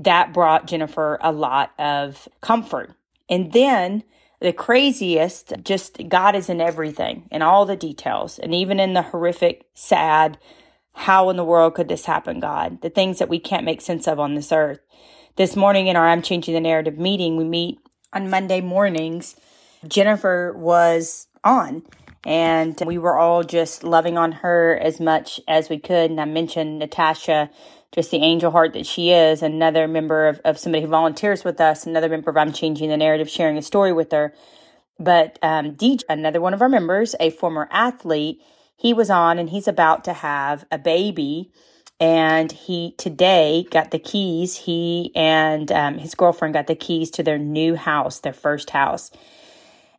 that 0.00 0.32
brought 0.32 0.66
Jennifer 0.66 1.18
a 1.20 1.32
lot 1.32 1.72
of 1.78 2.28
comfort. 2.40 2.92
And 3.28 3.52
then 3.52 4.02
the 4.40 4.52
craziest, 4.52 5.52
just 5.62 6.08
God 6.08 6.34
is 6.34 6.48
in 6.48 6.60
everything, 6.60 7.28
in 7.30 7.42
all 7.42 7.64
the 7.64 7.76
details, 7.76 8.38
and 8.38 8.54
even 8.54 8.78
in 8.78 8.92
the 8.92 9.02
horrific, 9.02 9.66
sad, 9.74 10.38
how 10.92 11.30
in 11.30 11.36
the 11.36 11.44
world 11.44 11.74
could 11.74 11.88
this 11.88 12.04
happen, 12.04 12.40
God? 12.40 12.80
The 12.82 12.90
things 12.90 13.18
that 13.18 13.28
we 13.28 13.38
can't 13.38 13.64
make 13.64 13.80
sense 13.80 14.06
of 14.06 14.20
on 14.20 14.34
this 14.34 14.52
earth. 14.52 14.80
This 15.36 15.56
morning 15.56 15.88
in 15.88 15.96
our 15.96 16.08
I'm 16.08 16.22
Changing 16.22 16.54
the 16.54 16.60
Narrative 16.60 16.98
meeting, 16.98 17.36
we 17.36 17.44
meet 17.44 17.78
on 18.12 18.30
Monday 18.30 18.60
mornings. 18.60 19.34
Jennifer 19.88 20.54
was 20.56 21.26
on 21.42 21.82
and 22.24 22.80
we 22.86 22.98
were 22.98 23.18
all 23.18 23.42
just 23.42 23.84
loving 23.84 24.16
on 24.16 24.32
her 24.32 24.78
as 24.80 25.00
much 25.00 25.40
as 25.46 25.68
we 25.68 25.78
could. 25.78 26.10
And 26.10 26.20
I 26.20 26.24
mentioned 26.24 26.78
Natasha 26.78 27.50
just 27.94 28.10
the 28.10 28.18
angel 28.18 28.50
heart 28.50 28.72
that 28.72 28.86
she 28.86 29.12
is, 29.12 29.40
another 29.40 29.86
member 29.86 30.26
of, 30.26 30.40
of 30.44 30.58
somebody 30.58 30.82
who 30.82 30.88
volunteers 30.88 31.44
with 31.44 31.60
us, 31.60 31.86
another 31.86 32.08
member 32.08 32.28
of 32.28 32.36
I'm 32.36 32.52
Changing 32.52 32.88
the 32.88 32.96
Narrative, 32.96 33.30
sharing 33.30 33.56
a 33.56 33.62
story 33.62 33.92
with 33.92 34.10
her. 34.10 34.34
But 34.98 35.38
um, 35.42 35.76
DJ, 35.76 36.02
another 36.08 36.40
one 36.40 36.54
of 36.54 36.60
our 36.60 36.68
members, 36.68 37.14
a 37.20 37.30
former 37.30 37.68
athlete, 37.70 38.42
he 38.76 38.92
was 38.92 39.10
on 39.10 39.38
and 39.38 39.48
he's 39.48 39.68
about 39.68 40.02
to 40.04 40.12
have 40.12 40.66
a 40.72 40.78
baby. 40.78 41.52
And 42.00 42.50
he 42.50 42.94
today 42.98 43.66
got 43.70 43.92
the 43.92 44.00
keys. 44.00 44.56
He 44.56 45.12
and 45.14 45.70
um, 45.70 45.98
his 45.98 46.16
girlfriend 46.16 46.54
got 46.54 46.66
the 46.66 46.74
keys 46.74 47.10
to 47.12 47.22
their 47.22 47.38
new 47.38 47.76
house, 47.76 48.18
their 48.18 48.32
first 48.32 48.70
house. 48.70 49.12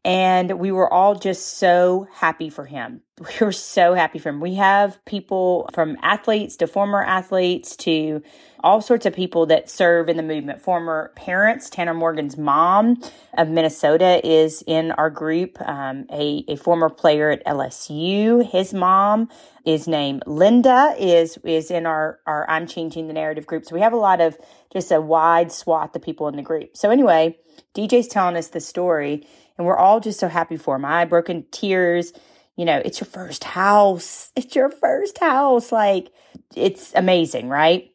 And 0.05 0.59
we 0.59 0.71
were 0.71 0.91
all 0.93 1.15
just 1.15 1.57
so 1.57 2.07
happy 2.13 2.49
for 2.49 2.65
him. 2.65 3.01
We 3.17 3.45
were 3.45 3.53
so 3.53 3.93
happy 3.93 4.19
for 4.19 4.27
him. 4.27 4.41
We 4.41 4.55
have 4.55 5.03
people 5.05 5.69
from 5.73 5.97
athletes 6.01 6.57
to 6.57 6.67
former 6.67 7.01
athletes 7.01 7.77
to 7.77 8.21
all 8.59 8.81
sorts 8.81 9.05
of 9.05 9.15
people 9.15 9.45
that 9.45 9.69
serve 9.69 10.09
in 10.09 10.17
the 10.17 10.23
movement. 10.23 10.61
Former 10.61 11.13
parents, 11.15 11.69
Tanner 11.69 11.93
Morgan's 11.93 12.37
mom 12.37 13.01
of 13.37 13.47
Minnesota 13.47 14.19
is 14.27 14.63
in 14.67 14.91
our 14.91 15.09
group. 15.09 15.57
Um, 15.61 16.07
a, 16.11 16.43
a 16.49 16.57
former 16.57 16.89
player 16.89 17.29
at 17.29 17.45
LSU, 17.45 18.45
his 18.45 18.73
mom 18.73 19.29
is 19.65 19.87
named 19.87 20.23
Linda, 20.27 20.93
is 20.99 21.37
is 21.45 21.71
in 21.71 21.85
our, 21.85 22.19
our 22.27 22.47
I'm 22.49 22.67
Changing 22.67 23.07
the 23.07 23.13
Narrative 23.13 23.47
group. 23.47 23.65
So 23.65 23.73
we 23.73 23.81
have 23.81 23.93
a 23.93 23.97
lot 23.97 24.19
of 24.19 24.37
just 24.73 24.91
a 24.91 24.99
wide 24.99 25.53
swath 25.53 25.95
of 25.95 26.01
people 26.01 26.27
in 26.27 26.35
the 26.35 26.43
group. 26.43 26.75
So 26.75 26.89
anyway, 26.89 27.37
DJ's 27.73 28.07
telling 28.07 28.35
us 28.35 28.49
the 28.49 28.59
story 28.59 29.25
and 29.57 29.65
we're 29.65 29.77
all 29.77 29.99
just 29.99 30.19
so 30.19 30.27
happy 30.27 30.57
for 30.57 30.75
him. 30.75 30.85
I 30.85 31.05
broke 31.05 31.29
in 31.29 31.45
tears. 31.51 32.13
You 32.55 32.65
know, 32.65 32.81
it's 32.83 32.99
your 32.99 33.07
first 33.07 33.43
house. 33.43 34.31
It's 34.35 34.55
your 34.55 34.69
first 34.69 35.17
house. 35.19 35.71
Like, 35.71 36.11
it's 36.55 36.93
amazing, 36.93 37.49
right? 37.49 37.89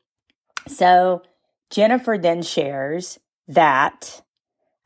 So 0.69 1.23
Jennifer 1.71 2.19
then 2.19 2.43
shares 2.43 3.19
that 3.49 4.23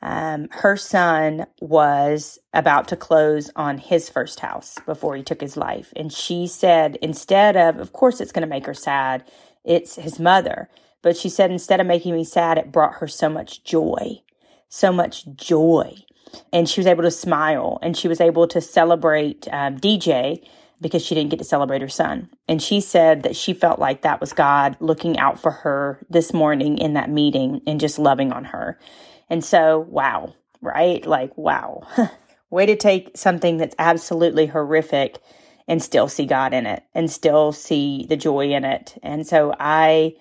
um, 0.03 0.49
her 0.51 0.77
son 0.77 1.47
was 1.61 2.39
about 2.53 2.89
to 2.89 2.97
close 2.97 3.51
on 3.57 3.79
his 3.79 4.11
first 4.11 4.41
house 4.41 4.79
before 4.85 5.17
he 5.17 5.23
took 5.23 5.41
his 5.41 5.57
life. 5.57 5.93
And 5.97 6.13
she 6.13 6.47
said, 6.47 6.99
instead 7.01 7.57
of, 7.57 7.79
of 7.79 7.93
course, 7.93 8.21
it's 8.21 8.33
going 8.33 8.43
to 8.43 8.49
make 8.49 8.67
her 8.67 8.75
sad, 8.75 9.25
it's 9.65 9.95
his 9.97 10.21
mother. 10.21 10.69
But 11.03 11.17
she 11.17 11.29
said, 11.29 11.51
instead 11.51 11.81
of 11.81 11.87
making 11.87 12.15
me 12.15 12.25
sad, 12.25 12.59
it 12.59 12.73
brought 12.73 12.97
her 12.97 13.09
so 13.09 13.29
much 13.29 13.65
joy, 13.65 14.21
so 14.69 14.93
much 14.93 15.25
joy 15.37 16.05
and 16.53 16.69
she 16.69 16.81
was 16.81 16.87
able 16.87 17.03
to 17.03 17.11
smile 17.11 17.79
and 17.83 17.97
she 17.97 18.09
was 18.09 18.21
able 18.21 18.47
to 18.49 18.61
celebrate 18.61 19.47
um, 19.53 19.79
DJ 19.79 20.47
because 20.81 21.05
she 21.05 21.15
didn't 21.15 21.31
get 21.31 21.39
to 21.39 21.45
celebrate 21.45 21.81
her 21.81 21.89
son. 21.89 22.29
And 22.49 22.63
she 22.63 22.81
said 22.81 23.23
that 23.23 23.37
she 23.37 23.55
felt 23.55 23.79
like 23.79 24.03
that 24.03 24.21
was 24.21 24.33
God 24.33 24.77
looking 24.81 25.19
out 25.19 25.41
for 25.41 25.51
her 25.51 26.05
this 26.11 26.33
morning 26.33 26.79
in 26.79 26.95
that 26.95 27.11
meeting 27.11 27.63
and 27.67 27.81
just 27.81 27.99
loving 27.99 28.33
on 28.33 28.47
her. 28.47 28.79
And 29.31 29.45
so, 29.45 29.79
wow, 29.89 30.35
right? 30.61 31.05
Like, 31.07 31.37
wow. 31.39 31.87
Way 32.51 32.67
to 32.67 32.77
take 32.77 33.17
something 33.17 33.57
that's 33.57 33.75
absolutely 33.79 34.47
horrific 34.47 35.19
and 35.67 35.83
still 35.83 36.09
see 36.09 36.27
God 36.27 36.53
in 36.53 36.67
it 36.67 36.85
and 36.95 37.11
still 37.11 37.53
see 37.53 38.07
the 38.09 38.17
joy 38.17 38.51
in 38.51 38.65
it. 38.65 38.99
And 39.03 39.27
so 39.27 39.55
I 39.59 40.15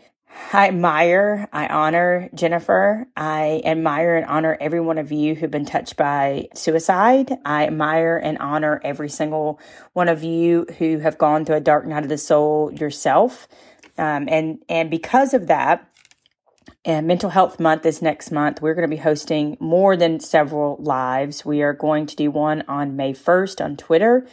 I 0.51 0.67
admire, 0.67 1.47
I 1.51 1.67
honor 1.67 2.29
Jennifer. 2.33 3.07
I 3.15 3.61
admire 3.65 4.15
and 4.15 4.25
honor 4.25 4.57
every 4.59 4.79
one 4.79 4.97
of 4.97 5.11
you 5.11 5.35
who've 5.35 5.49
been 5.49 5.65
touched 5.65 5.97
by 5.97 6.49
suicide. 6.53 7.37
I 7.43 7.65
admire 7.67 8.17
and 8.17 8.37
honor 8.37 8.79
every 8.83 9.09
single 9.09 9.59
one 9.93 10.09
of 10.09 10.23
you 10.23 10.67
who 10.77 10.99
have 10.99 11.17
gone 11.17 11.45
through 11.45 11.55
a 11.55 11.61
dark 11.61 11.85
night 11.85 12.03
of 12.03 12.09
the 12.09 12.17
soul 12.17 12.71
yourself. 12.71 13.47
Um, 13.97 14.27
and 14.29 14.59
and 14.69 14.89
because 14.89 15.33
of 15.33 15.47
that, 15.47 15.89
and 16.85 17.07
Mental 17.07 17.29
Health 17.29 17.59
Month 17.59 17.85
is 17.85 18.01
next 18.01 18.29
month. 18.29 18.61
We're 18.61 18.73
going 18.73 18.89
to 18.89 18.95
be 18.95 19.01
hosting 19.01 19.55
more 19.59 19.95
than 19.95 20.19
several 20.19 20.77
lives. 20.79 21.45
We 21.45 21.61
are 21.61 21.73
going 21.73 22.07
to 22.07 22.15
do 22.15 22.29
one 22.29 22.63
on 22.67 22.97
May 22.97 23.13
1st 23.13 23.63
on 23.63 23.77
Twitter. 23.77 24.27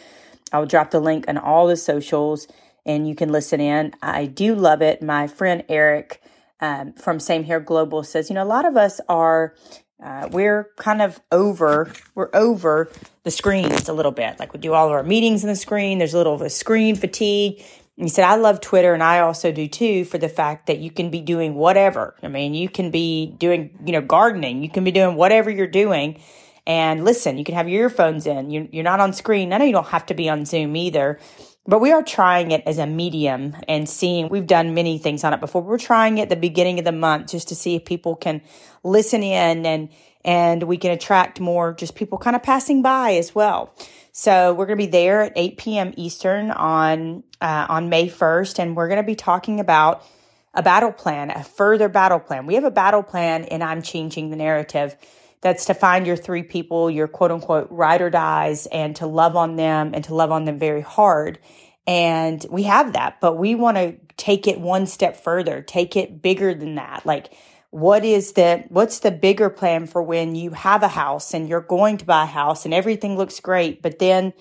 I'll 0.52 0.66
drop 0.66 0.90
the 0.90 1.00
link 1.00 1.26
on 1.28 1.38
all 1.38 1.68
the 1.68 1.76
socials 1.76 2.48
and 2.86 3.08
you 3.08 3.14
can 3.14 3.30
listen 3.30 3.60
in. 3.60 3.94
I 4.02 4.26
do 4.26 4.54
love 4.54 4.82
it. 4.82 5.02
My 5.02 5.26
friend 5.26 5.64
Eric 5.68 6.22
um, 6.60 6.92
from 6.92 7.20
Same 7.20 7.44
Here 7.44 7.60
Global 7.60 8.02
says, 8.02 8.28
you 8.30 8.34
know, 8.34 8.42
a 8.42 8.44
lot 8.44 8.64
of 8.64 8.76
us 8.76 9.00
are. 9.08 9.54
Uh, 10.02 10.26
we're 10.32 10.70
kind 10.78 11.02
of 11.02 11.20
over 11.30 11.92
we're 12.14 12.30
over 12.32 12.90
the 13.24 13.30
screens 13.30 13.86
a 13.86 13.92
little 13.92 14.12
bit. 14.12 14.38
Like 14.38 14.54
we 14.54 14.58
do 14.58 14.72
all 14.72 14.86
of 14.86 14.92
our 14.92 15.02
meetings 15.02 15.42
in 15.44 15.50
the 15.50 15.54
screen. 15.54 15.98
There's 15.98 16.14
a 16.14 16.16
little 16.16 16.32
of 16.32 16.40
a 16.40 16.48
screen 16.48 16.96
fatigue. 16.96 17.62
And 17.98 18.06
he 18.06 18.08
said 18.08 18.24
i 18.24 18.36
love 18.36 18.62
twitter 18.62 18.94
and 18.94 19.02
i 19.02 19.18
also 19.18 19.52
do 19.52 19.68
too 19.68 20.06
for 20.06 20.16
the 20.16 20.30
fact 20.30 20.68
that 20.68 20.78
you 20.78 20.90
can 20.90 21.10
be 21.10 21.20
doing 21.20 21.54
whatever. 21.54 22.14
I 22.22 22.28
mean 22.28 22.54
you 22.54 22.70
can 22.70 22.90
be 22.90 23.34
doing 23.36 23.78
you 23.84 23.92
know 23.92 24.00
gardening. 24.00 24.62
You 24.62 24.70
can 24.70 24.84
be 24.84 24.90
doing 24.90 25.16
whatever 25.16 25.50
you're 25.50 25.66
doing. 25.66 26.18
And 26.66 27.04
listen 27.04 27.36
you 27.36 27.44
can 27.44 27.54
have 27.54 27.68
your 27.68 27.82
earphones 27.82 28.26
in. 28.26 28.48
You're, 28.48 28.68
you're 28.72 28.84
not 28.84 29.00
on 29.00 29.12
screen. 29.12 29.52
I 29.52 29.58
know 29.58 29.66
you 29.66 29.72
don't 29.72 29.88
have 29.88 30.06
to 30.06 30.14
be 30.14 30.30
on 30.30 30.46
zoom 30.46 30.76
either 30.76 31.20
but 31.66 31.80
we 31.80 31.92
are 31.92 32.02
trying 32.02 32.50
it 32.50 32.62
as 32.66 32.78
a 32.78 32.86
medium 32.86 33.56
and 33.68 33.88
seeing, 33.88 34.28
we've 34.28 34.46
done 34.46 34.74
many 34.74 34.98
things 34.98 35.24
on 35.24 35.32
it 35.32 35.40
before. 35.40 35.62
We're 35.62 35.78
trying 35.78 36.18
it 36.18 36.28
the 36.28 36.36
beginning 36.36 36.78
of 36.78 36.84
the 36.84 36.92
month 36.92 37.30
just 37.30 37.48
to 37.48 37.54
see 37.54 37.76
if 37.76 37.84
people 37.84 38.16
can 38.16 38.40
listen 38.82 39.22
in 39.22 39.66
and, 39.66 39.90
and 40.24 40.62
we 40.62 40.78
can 40.78 40.90
attract 40.90 41.38
more 41.38 41.74
just 41.74 41.94
people 41.94 42.18
kind 42.18 42.34
of 42.34 42.42
passing 42.42 42.82
by 42.82 43.14
as 43.14 43.34
well. 43.34 43.74
So 44.12 44.54
we're 44.54 44.66
going 44.66 44.78
to 44.78 44.84
be 44.84 44.90
there 44.90 45.22
at 45.22 45.32
8 45.36 45.56
p.m. 45.58 45.94
Eastern 45.96 46.50
on, 46.50 47.22
uh, 47.40 47.66
on 47.68 47.88
May 47.88 48.08
1st. 48.08 48.58
And 48.58 48.76
we're 48.76 48.88
going 48.88 49.00
to 49.00 49.06
be 49.06 49.14
talking 49.14 49.60
about 49.60 50.04
a 50.54 50.62
battle 50.62 50.92
plan, 50.92 51.30
a 51.30 51.44
further 51.44 51.88
battle 51.88 52.18
plan. 52.18 52.46
We 52.46 52.54
have 52.54 52.64
a 52.64 52.70
battle 52.70 53.02
plan 53.02 53.44
and 53.44 53.62
I'm 53.62 53.82
changing 53.82 54.30
the 54.30 54.36
narrative 54.36 54.96
that's 55.40 55.64
to 55.66 55.74
find 55.74 56.06
your 56.06 56.16
three 56.16 56.42
people, 56.42 56.90
your 56.90 57.08
quote 57.08 57.30
unquote 57.30 57.68
ride 57.70 58.02
or 58.02 58.10
dies, 58.10 58.66
and 58.66 58.94
to 58.96 59.06
love 59.06 59.36
on 59.36 59.56
them 59.56 59.92
and 59.94 60.04
to 60.04 60.14
love 60.14 60.32
on 60.32 60.44
them 60.44 60.58
very 60.58 60.82
hard. 60.82 61.38
And 61.86 62.44
we 62.50 62.64
have 62.64 62.92
that, 62.92 63.20
but 63.20 63.36
we 63.36 63.54
want 63.54 63.76
to 63.76 63.96
take 64.16 64.46
it 64.46 64.60
one 64.60 64.86
step 64.86 65.16
further, 65.16 65.62
take 65.62 65.96
it 65.96 66.20
bigger 66.20 66.54
than 66.54 66.74
that. 66.74 67.06
Like, 67.06 67.32
what 67.70 68.04
is 68.04 68.32
the 68.32 68.64
what's 68.68 68.98
the 68.98 69.10
bigger 69.10 69.48
plan 69.48 69.86
for 69.86 70.02
when 70.02 70.34
you 70.34 70.50
have 70.50 70.82
a 70.82 70.88
house 70.88 71.32
and 71.32 71.48
you're 71.48 71.60
going 71.60 71.96
to 71.96 72.04
buy 72.04 72.24
a 72.24 72.26
house 72.26 72.64
and 72.64 72.74
everything 72.74 73.16
looks 73.16 73.38
great 73.38 73.80
but 73.80 74.00
then 74.00 74.32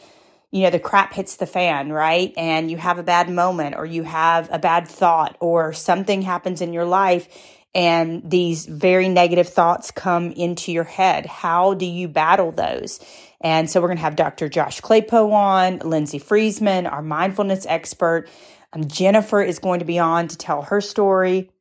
you 0.49 0.63
know 0.63 0.71
the 0.71 0.79
crap 0.79 1.13
hits 1.13 1.35
the 1.35 1.45
fan 1.45 1.91
right 1.91 2.33
and 2.37 2.71
you 2.71 2.77
have 2.77 2.97
a 2.97 3.03
bad 3.03 3.29
moment 3.29 3.75
or 3.75 3.85
you 3.85 4.01
have 4.01 4.49
a 4.51 4.57
bad 4.57 4.87
thought 4.87 5.37
or 5.39 5.71
something 5.73 6.23
happens 6.23 6.59
in 6.59 6.73
your 6.73 6.85
life 6.85 7.27
and 7.75 8.29
these 8.29 8.65
very 8.65 9.09
negative 9.09 9.47
thoughts 9.47 9.91
come 9.91 10.31
into 10.31 10.71
your 10.71 10.83
head. 10.83 11.25
How 11.25 11.75
do 11.75 11.85
you 11.85 12.07
battle 12.07 12.51
those? 12.51 12.99
And 13.41 13.69
so 13.69 13.79
we're 13.79 13.87
going 13.87 13.97
to 13.97 14.03
have 14.03 14.15
Dr. 14.15 14.49
Josh 14.49 14.81
Klapow 14.81 15.31
on, 15.31 15.79
Lindsay 15.79 16.19
Friesman, 16.19 16.91
our 16.91 17.01
mindfulness 17.01 17.65
expert. 17.67 18.27
Um, 18.73 18.87
Jennifer 18.87 19.41
is 19.41 19.59
going 19.59 19.79
to 19.79 19.85
be 19.85 19.99
on 19.99 20.27
to 20.27 20.37
tell 20.37 20.63
her 20.63 20.81
story. 20.81 21.51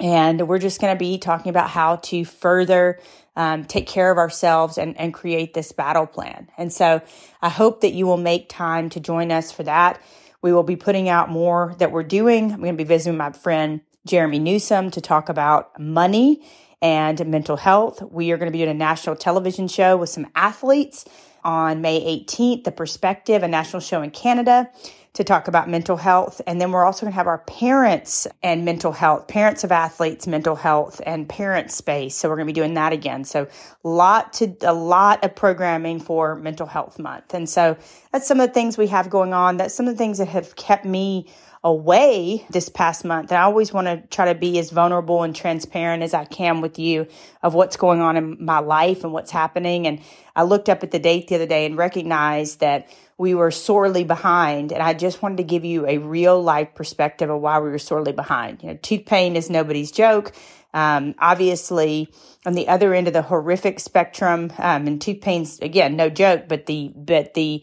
And 0.00 0.48
we're 0.48 0.58
just 0.58 0.80
going 0.80 0.94
to 0.94 0.98
be 0.98 1.18
talking 1.18 1.50
about 1.50 1.68
how 1.68 1.96
to 1.96 2.24
further 2.24 2.98
um, 3.36 3.64
take 3.64 3.86
care 3.86 4.10
of 4.10 4.18
ourselves 4.18 4.78
and, 4.78 4.98
and 4.98 5.12
create 5.12 5.54
this 5.54 5.70
battle 5.72 6.06
plan. 6.06 6.48
And 6.56 6.72
so 6.72 7.02
I 7.40 7.50
hope 7.50 7.82
that 7.82 7.92
you 7.92 8.06
will 8.06 8.16
make 8.16 8.48
time 8.48 8.88
to 8.90 9.00
join 9.00 9.30
us 9.30 9.52
for 9.52 9.62
that. 9.64 10.02
We 10.40 10.52
will 10.52 10.64
be 10.64 10.76
putting 10.76 11.08
out 11.08 11.30
more 11.30 11.74
that 11.78 11.92
we're 11.92 12.02
doing. 12.02 12.52
I'm 12.52 12.60
going 12.60 12.76
to 12.76 12.84
be 12.84 12.88
visiting 12.88 13.16
my 13.16 13.32
friend 13.32 13.82
Jeremy 14.06 14.38
Newsom 14.38 14.90
to 14.90 15.00
talk 15.00 15.28
about 15.28 15.78
money 15.78 16.42
and 16.80 17.24
mental 17.26 17.56
health. 17.56 18.02
We 18.10 18.32
are 18.32 18.36
going 18.36 18.50
to 18.50 18.52
be 18.52 18.58
doing 18.58 18.70
a 18.70 18.74
national 18.74 19.16
television 19.16 19.68
show 19.68 19.96
with 19.96 20.08
some 20.10 20.26
athletes 20.34 21.04
on 21.44 21.80
May 21.80 22.24
18th, 22.24 22.64
The 22.64 22.72
Perspective, 22.72 23.42
a 23.42 23.48
national 23.48 23.80
show 23.80 24.02
in 24.02 24.10
Canada 24.10 24.70
to 25.14 25.24
talk 25.24 25.46
about 25.46 25.68
mental 25.68 25.96
health. 25.96 26.40
And 26.46 26.60
then 26.60 26.72
we're 26.72 26.84
also 26.84 27.02
going 27.02 27.12
to 27.12 27.16
have 27.16 27.26
our 27.26 27.38
parents 27.38 28.26
and 28.42 28.64
mental 28.64 28.92
health, 28.92 29.28
parents 29.28 29.62
of 29.62 29.70
athletes, 29.70 30.26
mental 30.26 30.56
health 30.56 31.02
and 31.04 31.28
parent 31.28 31.70
space. 31.70 32.16
So 32.16 32.28
we're 32.28 32.36
going 32.36 32.46
to 32.46 32.52
be 32.52 32.58
doing 32.58 32.74
that 32.74 32.92
again. 32.92 33.24
So 33.24 33.48
lot 33.82 34.32
to 34.34 34.56
a 34.62 34.72
lot 34.72 35.22
of 35.22 35.34
programming 35.34 36.00
for 36.00 36.34
mental 36.36 36.66
health 36.66 36.98
month. 36.98 37.34
And 37.34 37.48
so 37.48 37.76
that's 38.10 38.26
some 38.26 38.40
of 38.40 38.48
the 38.48 38.54
things 38.54 38.78
we 38.78 38.86
have 38.86 39.10
going 39.10 39.34
on. 39.34 39.58
That's 39.58 39.74
some 39.74 39.86
of 39.86 39.94
the 39.94 39.98
things 39.98 40.18
that 40.18 40.28
have 40.28 40.56
kept 40.56 40.86
me 40.86 41.28
away 41.64 42.44
this 42.50 42.68
past 42.68 43.04
month. 43.04 43.30
And 43.30 43.38
I 43.38 43.42
always 43.42 43.72
want 43.72 43.86
to 43.86 44.02
try 44.08 44.32
to 44.32 44.38
be 44.38 44.58
as 44.58 44.70
vulnerable 44.70 45.22
and 45.22 45.34
transparent 45.34 46.02
as 46.02 46.12
I 46.12 46.24
can 46.24 46.60
with 46.60 46.78
you 46.78 47.06
of 47.42 47.54
what's 47.54 47.76
going 47.76 48.00
on 48.00 48.16
in 48.16 48.44
my 48.44 48.58
life 48.58 49.04
and 49.04 49.12
what's 49.12 49.30
happening. 49.30 49.86
And 49.86 50.00
I 50.34 50.42
looked 50.42 50.68
up 50.68 50.82
at 50.82 50.90
the 50.90 50.98
date 50.98 51.28
the 51.28 51.36
other 51.36 51.46
day 51.46 51.64
and 51.64 51.76
recognized 51.76 52.60
that 52.60 52.88
we 53.16 53.34
were 53.34 53.52
sorely 53.52 54.02
behind. 54.02 54.72
And 54.72 54.82
I 54.82 54.92
just 54.94 55.22
wanted 55.22 55.36
to 55.36 55.44
give 55.44 55.64
you 55.64 55.86
a 55.86 55.98
real 55.98 56.42
life 56.42 56.74
perspective 56.74 57.30
of 57.30 57.40
why 57.40 57.60
we 57.60 57.70
were 57.70 57.78
sorely 57.78 58.12
behind. 58.12 58.62
You 58.62 58.70
know, 58.70 58.78
tooth 58.82 59.06
pain 59.06 59.36
is 59.36 59.48
nobody's 59.48 59.92
joke. 59.92 60.32
Um, 60.74 61.14
obviously, 61.18 62.12
on 62.44 62.54
the 62.54 62.66
other 62.66 62.92
end 62.94 63.06
of 63.06 63.12
the 63.12 63.22
horrific 63.22 63.78
spectrum, 63.78 64.52
um, 64.58 64.86
and 64.88 65.00
tooth 65.00 65.20
pain's 65.20 65.60
again 65.60 65.96
no 65.96 66.08
joke, 66.08 66.48
but 66.48 66.66
the 66.66 66.92
but 66.96 67.34
the 67.34 67.62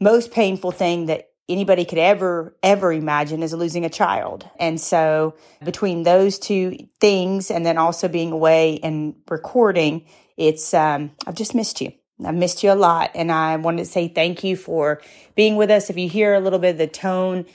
most 0.00 0.32
painful 0.32 0.72
thing 0.72 1.06
that 1.06 1.30
anybody 1.48 1.84
could 1.84 1.98
ever 1.98 2.56
ever 2.62 2.92
imagine 2.92 3.42
is 3.42 3.52
losing 3.52 3.84
a 3.84 3.90
child. 3.90 4.48
And 4.58 4.80
so 4.80 5.34
between 5.62 6.02
those 6.02 6.38
two 6.38 6.76
things 7.00 7.50
and 7.50 7.64
then 7.64 7.78
also 7.78 8.08
being 8.08 8.32
away 8.32 8.80
and 8.82 9.14
recording 9.28 10.06
it's 10.36 10.74
um, 10.74 11.12
i've 11.26 11.36
just 11.36 11.54
missed 11.54 11.80
you. 11.80 11.92
I 12.24 12.30
missed 12.30 12.62
you 12.62 12.72
a 12.72 12.74
lot. 12.74 13.10
And 13.14 13.30
i 13.30 13.56
wanted 13.56 13.84
to 13.84 13.90
say 13.90 14.08
thank 14.08 14.42
you 14.44 14.56
for 14.56 15.00
being 15.34 15.56
with 15.56 15.70
us. 15.70 15.90
If 15.90 15.98
you 15.98 16.08
hear 16.08 16.34
a 16.34 16.40
little 16.40 16.58
bit 16.58 16.70
of 16.70 16.78
the 16.78 16.86
tone 16.86 17.46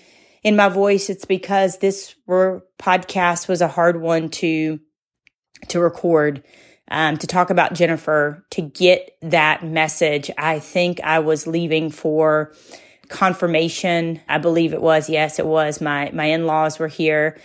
in 0.43 0.55
my 0.55 0.69
voice 0.69 1.09
it's 1.09 1.25
because 1.25 1.79
this 1.79 2.15
podcast 2.27 3.47
was 3.47 3.61
a 3.61 3.67
hard 3.67 4.01
one 4.01 4.29
to 4.29 4.79
to 5.67 5.79
record 5.79 6.43
um, 6.91 7.17
to 7.17 7.27
talk 7.27 7.49
about 7.49 7.73
jennifer 7.73 8.45
to 8.51 8.61
get 8.61 9.17
that 9.21 9.65
message. 9.65 10.29
I 10.37 10.59
think 10.59 11.01
i 11.01 11.19
was 11.19 11.47
leaving 11.47 11.89
for 11.89 12.53
confirmation. 13.09 14.21
I 14.29 14.37
believe 14.37 14.73
it 14.73 14.81
was. 14.81 15.09
Yes, 15.09 15.39
it 15.39 15.45
was. 15.45 15.81
My, 15.81 16.11
my 16.13 16.25
in-laws 16.25 16.79
were 16.79 16.87
here 16.87 17.37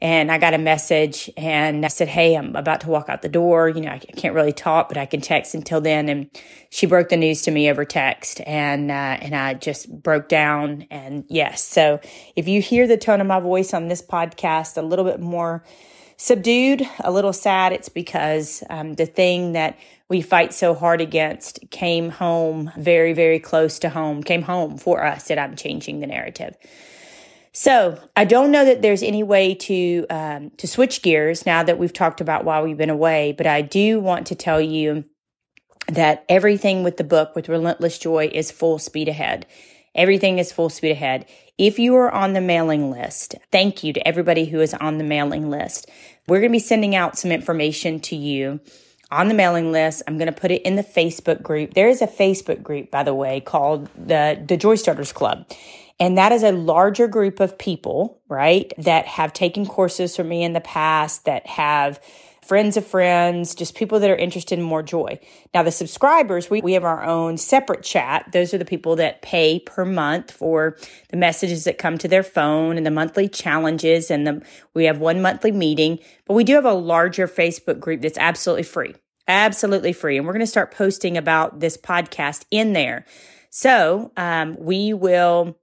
and 0.00 0.30
I 0.30 0.38
got 0.38 0.52
a 0.52 0.58
message 0.58 1.30
and 1.36 1.84
I 1.84 1.88
said, 1.88 2.08
Hey, 2.08 2.36
I'm 2.36 2.54
about 2.54 2.82
to 2.82 2.88
walk 2.88 3.08
out 3.08 3.22
the 3.22 3.28
door. 3.28 3.68
You 3.68 3.80
know, 3.80 3.90
I 3.90 3.98
can't 3.98 4.34
really 4.34 4.52
talk, 4.52 4.88
but 4.88 4.98
I 4.98 5.06
can 5.06 5.20
text 5.20 5.54
until 5.54 5.80
then. 5.80 6.08
And 6.08 6.30
she 6.70 6.86
broke 6.86 7.08
the 7.08 7.16
news 7.16 7.42
to 7.42 7.50
me 7.50 7.70
over 7.70 7.84
text 7.84 8.40
and, 8.46 8.90
uh, 8.90 8.94
and 9.20 9.34
I 9.34 9.54
just 9.54 9.90
broke 10.02 10.28
down. 10.28 10.86
And 10.90 11.24
yes, 11.28 11.64
so 11.64 12.00
if 12.34 12.46
you 12.46 12.60
hear 12.60 12.86
the 12.86 12.98
tone 12.98 13.20
of 13.20 13.26
my 13.26 13.40
voice 13.40 13.72
on 13.72 13.88
this 13.88 14.02
podcast 14.02 14.76
a 14.76 14.82
little 14.82 15.04
bit 15.04 15.20
more 15.20 15.64
subdued, 16.18 16.86
a 17.00 17.10
little 17.10 17.32
sad, 17.32 17.72
it's 17.72 17.88
because 17.88 18.62
um, 18.68 18.94
the 18.94 19.06
thing 19.06 19.52
that 19.52 19.78
we 20.08 20.22
fight 20.22 20.54
so 20.54 20.74
hard 20.74 21.00
against 21.00 21.60
came 21.70 22.10
home 22.10 22.70
very, 22.76 23.12
very 23.12 23.40
close 23.40 23.78
to 23.80 23.88
home, 23.88 24.22
came 24.22 24.42
home 24.42 24.78
for 24.78 25.04
us 25.04 25.28
that 25.28 25.38
I'm 25.38 25.56
changing 25.56 26.00
the 26.00 26.06
narrative. 26.06 26.56
So 27.52 27.98
I 28.14 28.26
don't 28.26 28.50
know 28.50 28.64
that 28.64 28.82
there's 28.82 29.02
any 29.02 29.22
way 29.22 29.54
to 29.54 30.06
um, 30.10 30.50
to 30.58 30.68
switch 30.68 31.02
gears 31.02 31.46
now 31.46 31.62
that 31.62 31.78
we've 31.78 31.92
talked 31.92 32.20
about 32.20 32.44
why 32.44 32.60
we've 32.62 32.76
been 32.76 32.90
away, 32.90 33.32
but 33.32 33.46
I 33.46 33.62
do 33.62 33.98
want 33.98 34.26
to 34.26 34.34
tell 34.34 34.60
you 34.60 35.04
that 35.88 36.24
everything 36.28 36.82
with 36.82 36.98
the 36.98 37.04
book 37.04 37.34
with 37.34 37.48
Relentless 37.48 37.98
Joy 37.98 38.28
is 38.32 38.50
full 38.50 38.78
speed 38.78 39.08
ahead. 39.08 39.46
Everything 39.94 40.38
is 40.38 40.52
full 40.52 40.68
speed 40.68 40.90
ahead. 40.90 41.24
If 41.56 41.78
you 41.78 41.96
are 41.96 42.10
on 42.10 42.34
the 42.34 42.40
mailing 42.42 42.90
list, 42.90 43.36
thank 43.50 43.82
you 43.82 43.94
to 43.94 44.06
everybody 44.06 44.44
who 44.44 44.60
is 44.60 44.74
on 44.74 44.98
the 44.98 45.04
mailing 45.04 45.48
list. 45.48 45.88
We're 46.28 46.40
going 46.40 46.50
to 46.52 46.56
be 46.56 46.58
sending 46.58 46.94
out 46.94 47.16
some 47.16 47.32
information 47.32 48.00
to 48.00 48.16
you 48.16 48.60
on 49.10 49.28
the 49.28 49.34
mailing 49.34 49.72
list. 49.72 50.02
I'm 50.06 50.18
going 50.18 50.32
to 50.32 50.40
put 50.40 50.50
it 50.50 50.62
in 50.62 50.76
the 50.76 50.82
Facebook 50.82 51.42
group. 51.42 51.74
There 51.74 51.88
is 51.88 52.02
a 52.02 52.06
Facebook 52.06 52.62
group, 52.62 52.90
by 52.90 53.02
the 53.02 53.14
way, 53.14 53.40
called 53.40 53.88
the, 53.94 54.42
the 54.46 54.56
Joy 54.56 54.74
Starters 54.74 55.12
Club. 55.12 55.46
And 55.98 56.18
that 56.18 56.32
is 56.32 56.42
a 56.42 56.52
larger 56.52 57.08
group 57.08 57.40
of 57.40 57.56
people, 57.56 58.20
right, 58.28 58.72
that 58.78 59.06
have 59.06 59.32
taken 59.32 59.64
courses 59.64 60.14
from 60.14 60.28
me 60.28 60.42
in 60.42 60.52
the 60.52 60.60
past, 60.60 61.24
that 61.24 61.46
have 61.46 62.00
friends 62.46 62.76
of 62.76 62.86
friends, 62.86 63.54
just 63.54 63.74
people 63.74 63.98
that 64.00 64.10
are 64.10 64.16
interested 64.16 64.58
in 64.58 64.64
more 64.64 64.82
joy. 64.82 65.18
Now, 65.52 65.62
the 65.62 65.70
subscribers, 65.70 66.48
we, 66.48 66.60
we 66.60 66.74
have 66.74 66.84
our 66.84 67.04
own 67.04 67.36
separate 67.36 67.82
chat. 67.82 68.30
Those 68.32 68.54
are 68.54 68.58
the 68.58 68.64
people 68.64 68.96
that 68.96 69.22
pay 69.22 69.60
per 69.60 69.84
month 69.84 70.30
for 70.30 70.76
the 71.10 71.16
messages 71.16 71.64
that 71.64 71.78
come 71.78 71.98
to 71.98 72.08
their 72.08 72.22
phone 72.22 72.76
and 72.76 72.86
the 72.86 72.90
monthly 72.90 73.28
challenges. 73.28 74.10
And 74.10 74.26
the, 74.26 74.42
we 74.74 74.84
have 74.84 74.98
one 74.98 75.20
monthly 75.20 75.52
meeting, 75.52 75.98
but 76.26 76.34
we 76.34 76.44
do 76.44 76.54
have 76.54 76.64
a 76.64 76.72
larger 76.72 77.26
Facebook 77.26 77.80
group 77.80 78.00
that's 78.00 78.18
absolutely 78.18 78.62
free, 78.62 78.94
absolutely 79.26 79.92
free. 79.92 80.16
And 80.16 80.26
we're 80.26 80.32
going 80.32 80.40
to 80.40 80.46
start 80.46 80.74
posting 80.74 81.16
about 81.16 81.60
this 81.60 81.76
podcast 81.76 82.44
in 82.50 82.72
there. 82.72 83.04
So, 83.50 84.12
um, 84.16 84.56
we 84.58 84.92
will, 84.92 85.58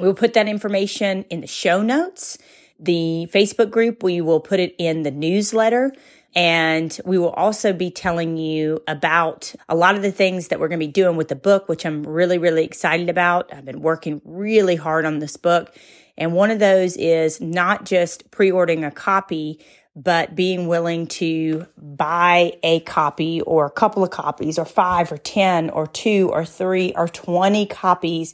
we 0.00 0.06
will 0.06 0.14
put 0.14 0.34
that 0.34 0.48
information 0.48 1.22
in 1.24 1.40
the 1.40 1.46
show 1.46 1.82
notes 1.82 2.38
the 2.78 3.28
Facebook 3.32 3.70
group. 3.70 4.02
We 4.02 4.20
will 4.20 4.40
put 4.40 4.60
it 4.60 4.74
in 4.78 5.02
the 5.02 5.10
newsletter. 5.10 5.92
And 6.34 6.98
we 7.04 7.18
will 7.18 7.30
also 7.30 7.72
be 7.72 7.90
telling 7.90 8.36
you 8.38 8.82
about 8.88 9.54
a 9.68 9.74
lot 9.74 9.96
of 9.96 10.02
the 10.02 10.12
things 10.12 10.48
that 10.48 10.58
we're 10.58 10.68
going 10.68 10.80
to 10.80 10.86
be 10.86 10.92
doing 10.92 11.16
with 11.16 11.28
the 11.28 11.36
book, 11.36 11.68
which 11.68 11.84
I'm 11.84 12.02
really, 12.04 12.38
really 12.38 12.64
excited 12.64 13.10
about. 13.10 13.52
I've 13.52 13.66
been 13.66 13.82
working 13.82 14.22
really 14.24 14.76
hard 14.76 15.04
on 15.04 15.18
this 15.18 15.36
book. 15.36 15.74
And 16.16 16.32
one 16.32 16.50
of 16.50 16.58
those 16.58 16.96
is 16.96 17.40
not 17.40 17.84
just 17.84 18.30
pre 18.30 18.50
ordering 18.50 18.84
a 18.84 18.90
copy, 18.90 19.60
but 19.94 20.34
being 20.34 20.68
willing 20.68 21.06
to 21.06 21.66
buy 21.76 22.54
a 22.62 22.80
copy 22.80 23.42
or 23.42 23.66
a 23.66 23.70
couple 23.70 24.02
of 24.02 24.10
copies 24.10 24.58
or 24.58 24.64
five 24.64 25.12
or 25.12 25.18
10 25.18 25.70
or 25.70 25.86
two 25.86 26.30
or 26.32 26.44
three 26.44 26.92
or 26.94 27.08
20 27.08 27.66
copies 27.66 28.32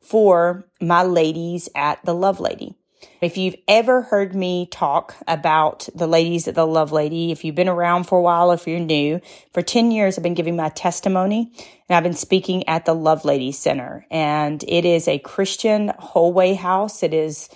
for 0.00 0.66
my 0.80 1.02
ladies 1.02 1.68
at 1.74 2.04
the 2.04 2.14
Lovelady. 2.14 2.74
If 3.20 3.36
you've 3.36 3.56
ever 3.66 4.02
heard 4.02 4.34
me 4.34 4.66
talk 4.70 5.16
about 5.26 5.88
the 5.94 6.06
ladies 6.06 6.46
at 6.48 6.54
the 6.54 6.66
Lovelady, 6.66 7.30
if 7.32 7.44
you've 7.44 7.54
been 7.54 7.68
around 7.68 8.04
for 8.04 8.18
a 8.18 8.22
while, 8.22 8.52
if 8.52 8.66
you're 8.66 8.80
new, 8.80 9.20
for 9.52 9.62
10 9.62 9.90
years, 9.90 10.16
I've 10.16 10.22
been 10.22 10.34
giving 10.34 10.56
my 10.56 10.68
testimony 10.68 11.52
and 11.88 11.96
I've 11.96 12.02
been 12.02 12.12
speaking 12.12 12.68
at 12.68 12.84
the 12.84 12.94
Lovelady 12.94 13.52
Center. 13.52 14.06
And 14.10 14.62
it 14.68 14.84
is 14.84 15.08
a 15.08 15.18
Christian 15.18 15.92
whole 15.98 16.32
way 16.32 16.54
house. 16.54 17.02
It 17.02 17.12
is, 17.14 17.48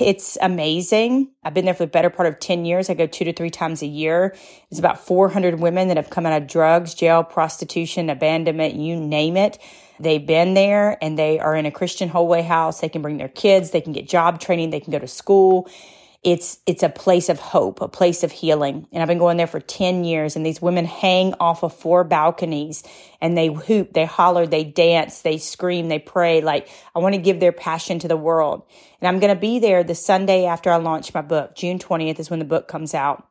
It's 0.00 0.36
amazing. 0.42 1.30
I've 1.42 1.54
been 1.54 1.64
there 1.64 1.74
for 1.74 1.86
the 1.86 1.90
better 1.90 2.10
part 2.10 2.28
of 2.28 2.38
10 2.40 2.66
years. 2.66 2.90
I 2.90 2.94
go 2.94 3.06
two 3.06 3.24
to 3.24 3.32
three 3.32 3.50
times 3.50 3.82
a 3.82 3.86
year. 3.86 4.36
It's 4.70 4.78
about 4.78 5.00
400 5.00 5.60
women 5.60 5.88
that 5.88 5.96
have 5.96 6.10
come 6.10 6.26
out 6.26 6.40
of 6.40 6.48
drugs, 6.48 6.94
jail, 6.94 7.24
prostitution, 7.24 8.10
abandonment, 8.10 8.74
you 8.74 8.96
name 8.96 9.36
it. 9.36 9.58
They've 9.98 10.24
been 10.24 10.54
there 10.54 11.02
and 11.02 11.18
they 11.18 11.38
are 11.38 11.56
in 11.56 11.66
a 11.66 11.70
Christian 11.70 12.10
whole 12.10 12.28
way 12.28 12.42
house. 12.42 12.80
They 12.80 12.90
can 12.90 13.02
bring 13.02 13.16
their 13.16 13.28
kids, 13.28 13.70
they 13.70 13.80
can 13.80 13.94
get 13.94 14.08
job 14.08 14.40
training, 14.40 14.70
they 14.70 14.80
can 14.80 14.92
go 14.92 14.98
to 14.98 15.08
school. 15.08 15.68
It's 16.26 16.58
it's 16.66 16.82
a 16.82 16.88
place 16.88 17.28
of 17.28 17.38
hope, 17.38 17.80
a 17.80 17.86
place 17.86 18.24
of 18.24 18.32
healing. 18.32 18.88
And 18.90 19.00
I've 19.00 19.06
been 19.06 19.16
going 19.16 19.36
there 19.36 19.46
for 19.46 19.60
10 19.60 20.02
years 20.02 20.34
and 20.34 20.44
these 20.44 20.60
women 20.60 20.84
hang 20.84 21.34
off 21.38 21.62
of 21.62 21.72
four 21.72 22.02
balconies 22.02 22.82
and 23.20 23.38
they 23.38 23.46
hoop, 23.46 23.92
they 23.92 24.06
holler, 24.06 24.44
they 24.44 24.64
dance, 24.64 25.22
they 25.22 25.38
scream, 25.38 25.88
they 25.88 26.00
pray 26.00 26.40
like 26.40 26.68
I 26.96 26.98
want 26.98 27.14
to 27.14 27.20
give 27.20 27.38
their 27.38 27.52
passion 27.52 28.00
to 28.00 28.08
the 28.08 28.16
world. 28.16 28.64
And 29.00 29.06
I'm 29.06 29.20
going 29.20 29.32
to 29.32 29.40
be 29.40 29.60
there 29.60 29.84
the 29.84 29.94
Sunday 29.94 30.46
after 30.46 30.68
I 30.68 30.78
launch 30.78 31.14
my 31.14 31.22
book. 31.22 31.54
June 31.54 31.78
20th 31.78 32.18
is 32.18 32.28
when 32.28 32.40
the 32.40 32.44
book 32.44 32.66
comes 32.66 32.92
out. 32.92 33.28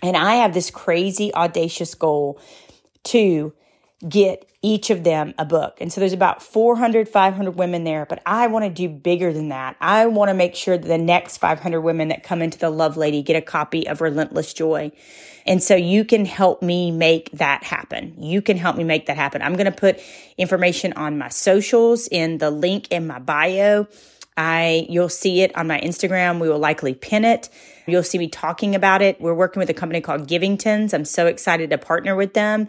And 0.00 0.16
I 0.16 0.36
have 0.36 0.54
this 0.54 0.70
crazy 0.70 1.34
audacious 1.34 1.96
goal 1.96 2.40
to 3.06 3.52
get 4.08 4.47
each 4.60 4.90
of 4.90 5.04
them 5.04 5.34
a 5.38 5.44
book. 5.44 5.78
And 5.80 5.92
so 5.92 6.00
there's 6.00 6.12
about 6.12 6.42
400, 6.42 7.08
500 7.08 7.52
women 7.52 7.84
there, 7.84 8.04
but 8.06 8.20
I 8.26 8.48
want 8.48 8.64
to 8.64 8.70
do 8.70 8.88
bigger 8.88 9.32
than 9.32 9.50
that. 9.50 9.76
I 9.80 10.06
want 10.06 10.30
to 10.30 10.34
make 10.34 10.56
sure 10.56 10.76
that 10.76 10.86
the 10.86 10.98
next 10.98 11.38
500 11.38 11.80
women 11.80 12.08
that 12.08 12.24
come 12.24 12.42
into 12.42 12.58
the 12.58 12.70
Lovelady 12.70 13.24
get 13.24 13.36
a 13.36 13.40
copy 13.40 13.86
of 13.86 14.00
Relentless 14.00 14.52
Joy. 14.52 14.90
And 15.46 15.62
so 15.62 15.76
you 15.76 16.04
can 16.04 16.24
help 16.24 16.60
me 16.60 16.90
make 16.90 17.30
that 17.32 17.62
happen. 17.62 18.14
You 18.18 18.42
can 18.42 18.56
help 18.56 18.76
me 18.76 18.84
make 18.84 19.06
that 19.06 19.16
happen. 19.16 19.42
I'm 19.42 19.54
going 19.54 19.66
to 19.66 19.72
put 19.72 20.00
information 20.36 20.92
on 20.94 21.18
my 21.18 21.28
socials 21.28 22.08
in 22.08 22.38
the 22.38 22.50
link 22.50 22.88
in 22.90 23.06
my 23.06 23.20
bio. 23.20 23.86
I, 24.36 24.86
you'll 24.88 25.08
see 25.08 25.42
it 25.42 25.56
on 25.56 25.66
my 25.66 25.80
Instagram. 25.80 26.40
We 26.40 26.48
will 26.48 26.58
likely 26.58 26.94
pin 26.94 27.24
it. 27.24 27.48
You'll 27.86 28.02
see 28.02 28.18
me 28.18 28.28
talking 28.28 28.74
about 28.74 29.02
it. 29.02 29.20
We're 29.20 29.34
working 29.34 29.60
with 29.60 29.70
a 29.70 29.74
company 29.74 30.00
called 30.00 30.28
Givingtons. 30.28 30.92
I'm 30.92 31.04
so 31.04 31.26
excited 31.26 31.70
to 31.70 31.78
partner 31.78 32.14
with 32.14 32.34
them 32.34 32.68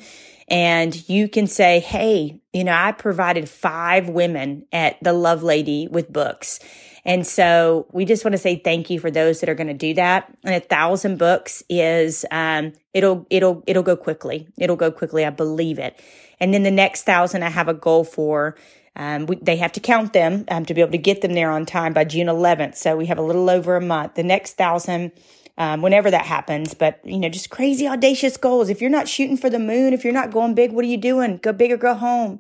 and 0.50 1.08
you 1.10 1.30
can 1.30 1.48
say, 1.48 1.80
Hey, 1.80 2.40
you 2.54 2.64
know, 2.64 2.74
I 2.74 2.92
provided 2.92 3.48
five 3.48 4.10
women 4.10 4.66
at 4.72 5.02
the 5.04 5.12
Lovelady 5.12 5.90
with 5.90 6.12
books. 6.12 6.60
And 7.06 7.26
so 7.26 7.88
we 7.92 8.06
just 8.06 8.26
want 8.26 8.34
to 8.34 8.38
say 8.38 8.58
thank 8.58 8.90
you 8.90 9.00
for 9.00 9.10
those 9.10 9.40
that 9.40 9.50
are 9.50 9.56
going 9.56 9.68
to 9.68 9.74
do 9.74 9.94
that. 9.96 10.32
And 10.44 10.56
a 10.56 10.60
thousand 10.60 11.18
books 11.18 11.64
is, 11.70 12.26
um, 12.30 12.74
it'll, 12.94 13.26
it'll, 13.30 13.64
it'll 13.66 13.84
go 13.84 13.96
quickly. 13.96 14.48
It'll 14.58 14.76
go 14.76 14.92
quickly. 14.92 15.26
I 15.26 15.30
believe 15.30 15.80
it. 15.80 16.00
And 16.40 16.54
then 16.54 16.64
the 16.64 16.72
next 16.72 17.04
thousand, 17.04 17.44
I 17.44 17.50
have 17.50 17.68
a 17.68 17.74
goal 17.74 18.04
for, 18.04 18.56
um, 18.96 19.26
we, 19.28 19.38
they 19.38 19.56
have 19.58 19.72
to 19.74 19.80
count 19.80 20.14
them 20.14 20.46
um, 20.50 20.66
to 20.66 20.74
be 20.74 20.82
able 20.82 20.92
to 20.92 20.98
get 20.98 21.22
them 21.22 21.34
there 21.34 21.52
on 21.52 21.66
time 21.66 21.94
by 21.94 22.04
June 22.04 22.28
11th. 22.28 22.76
So 22.76 22.98
we 22.98 23.06
have 23.06 23.18
a 23.18 23.24
little 23.24 23.50
over 23.50 23.76
a 23.76 23.82
month. 23.82 24.16
The 24.16 24.24
next 24.24 24.54
thousand, 24.54 25.12
um, 25.60 25.82
whenever 25.82 26.10
that 26.10 26.26
happens. 26.26 26.74
But, 26.74 27.00
you 27.04 27.20
know, 27.20 27.30
just 27.30 27.52
crazy, 27.52 27.88
audacious 27.88 28.38
goals. 28.38 28.70
If 28.70 28.82
you're 28.82 28.90
not 28.90 29.08
shooting 29.08 29.38
for 29.38 29.50
the 29.50 29.60
moon, 29.60 29.94
if 29.94 30.04
you're 30.04 30.14
not 30.14 30.32
going 30.32 30.56
big, 30.56 30.72
what 30.72 30.84
are 30.86 30.88
you 30.88 30.98
doing? 30.98 31.38
Go 31.38 31.54
big 31.54 31.72
or 31.72 31.78
go 31.78 31.94
home. 31.94 32.40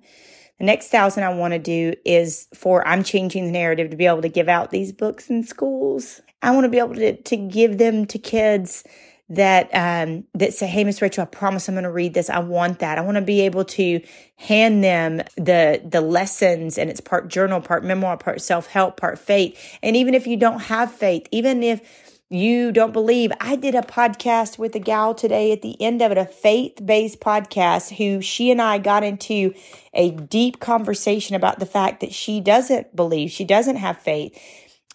The 0.58 0.66
next 0.66 0.88
thousand 0.88 1.24
I 1.24 1.34
want 1.34 1.54
to 1.54 1.60
do 1.60 1.94
is 2.04 2.48
for 2.54 2.86
I'm 2.88 3.04
changing 3.04 3.46
the 3.46 3.52
narrative 3.52 3.92
to 3.92 3.98
be 3.98 4.08
able 4.08 4.22
to 4.24 4.30
give 4.30 4.50
out 4.50 4.72
these 4.72 4.92
books 4.92 5.30
in 5.30 5.44
schools. 5.44 6.22
I 6.42 6.52
want 6.52 6.66
to 6.66 6.70
be 6.70 6.80
able 6.80 6.96
to, 6.96 7.16
to 7.16 7.38
give 7.38 7.78
them 7.78 8.06
to 8.08 8.18
kids 8.18 8.84
that 9.30 9.70
um, 9.74 10.26
that 10.34 10.54
say, 10.54 10.68
"Hey, 10.68 10.84
Miss 10.84 11.02
Rachel, 11.02 11.22
I 11.22 11.26
promise 11.26 11.70
I'm 11.70 11.76
going 11.76 11.84
to 11.84 11.92
read 11.92 12.14
this. 12.14 12.30
I 12.30 12.40
want 12.40 12.80
that. 12.80 12.98
I 12.98 13.02
want 13.02 13.16
to 13.16 13.22
be 13.22 13.42
able 13.42 13.64
to 13.66 14.02
hand 14.38 14.84
them 14.84 15.18
the 15.38 15.82
the 15.86 16.02
lessons, 16.02 16.78
and 16.78 16.90
it's 16.90 17.00
part 17.00 17.28
journal, 17.28 17.62
part 17.62 17.86
memoir, 17.86 18.18
part 18.18 18.42
self 18.42 18.68
help, 18.68 18.98
part 18.98 19.20
faith. 19.20 19.78
And 19.84 19.96
even 19.96 20.14
if 20.14 20.26
you 20.26 20.36
don't 20.36 20.62
have 20.62 20.92
faith, 20.92 21.28
even 21.32 21.62
if 21.62 22.19
you 22.30 22.72
don't 22.72 22.94
believe. 22.94 23.32
I 23.42 23.56
did 23.56 23.74
a 23.74 23.82
podcast 23.82 24.60
with 24.60 24.76
a 24.76 24.80
gal 24.80 25.16
today 25.16 25.52
at 25.52 25.64
the 25.64 25.82
end 25.82 26.02
of 26.02 26.12
it, 26.12 26.18
a 26.18 26.26
faith 26.26 26.80
based 26.86 27.20
podcast, 27.20 27.96
who 27.98 28.22
she 28.22 28.52
and 28.52 28.62
I 28.62 28.78
got 28.78 29.04
into 29.04 29.54
a 29.94 30.12
deep 30.12 30.60
conversation 30.60 31.36
about 31.36 31.60
the 31.60 31.66
fact 31.66 32.02
that 32.02 32.14
she 32.14 32.40
doesn't 32.40 32.96
believe, 32.96 33.32
she 33.32 33.46
doesn't 33.46 33.78
have 33.78 33.98
faith. 33.98 34.38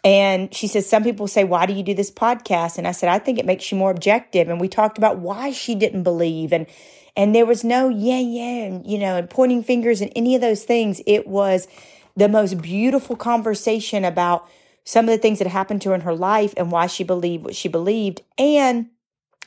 And 0.04 0.54
she 0.54 0.68
says, 0.68 0.88
Some 0.88 1.02
people 1.02 1.26
say, 1.26 1.42
Why 1.44 1.66
do 1.66 1.72
you 1.72 1.82
do 1.82 1.94
this 1.94 2.10
podcast? 2.10 2.78
And 2.78 2.86
I 2.86 2.92
said, 2.92 3.08
I 3.08 3.18
think 3.18 3.38
it 3.38 3.46
makes 3.46 3.72
you 3.72 3.78
more 3.78 3.90
objective. 3.90 4.48
And 4.48 4.60
we 4.60 4.68
talked 4.68 4.98
about 4.98 5.18
why 5.18 5.50
she 5.50 5.74
didn't 5.74 6.04
believe. 6.04 6.52
And 6.52 6.66
and 7.16 7.34
there 7.34 7.46
was 7.46 7.64
no 7.64 7.88
yeah, 7.88 8.18
yeah, 8.18 8.64
and 8.64 8.86
you 8.86 8.98
know, 8.98 9.16
and 9.16 9.28
pointing 9.28 9.64
fingers 9.64 10.00
and 10.00 10.12
any 10.14 10.34
of 10.34 10.40
those 10.40 10.64
things. 10.64 11.00
It 11.06 11.26
was 11.26 11.66
the 12.16 12.28
most 12.28 12.60
beautiful 12.60 13.16
conversation 13.16 14.04
about 14.04 14.48
some 14.84 15.06
of 15.06 15.10
the 15.10 15.18
things 15.18 15.38
that 15.38 15.48
happened 15.48 15.82
to 15.82 15.90
her 15.90 15.94
in 15.94 16.02
her 16.02 16.14
life 16.14 16.54
and 16.56 16.70
why 16.70 16.86
she 16.86 17.04
believed 17.04 17.44
what 17.44 17.56
she 17.56 17.68
believed, 17.68 18.22
and 18.38 18.88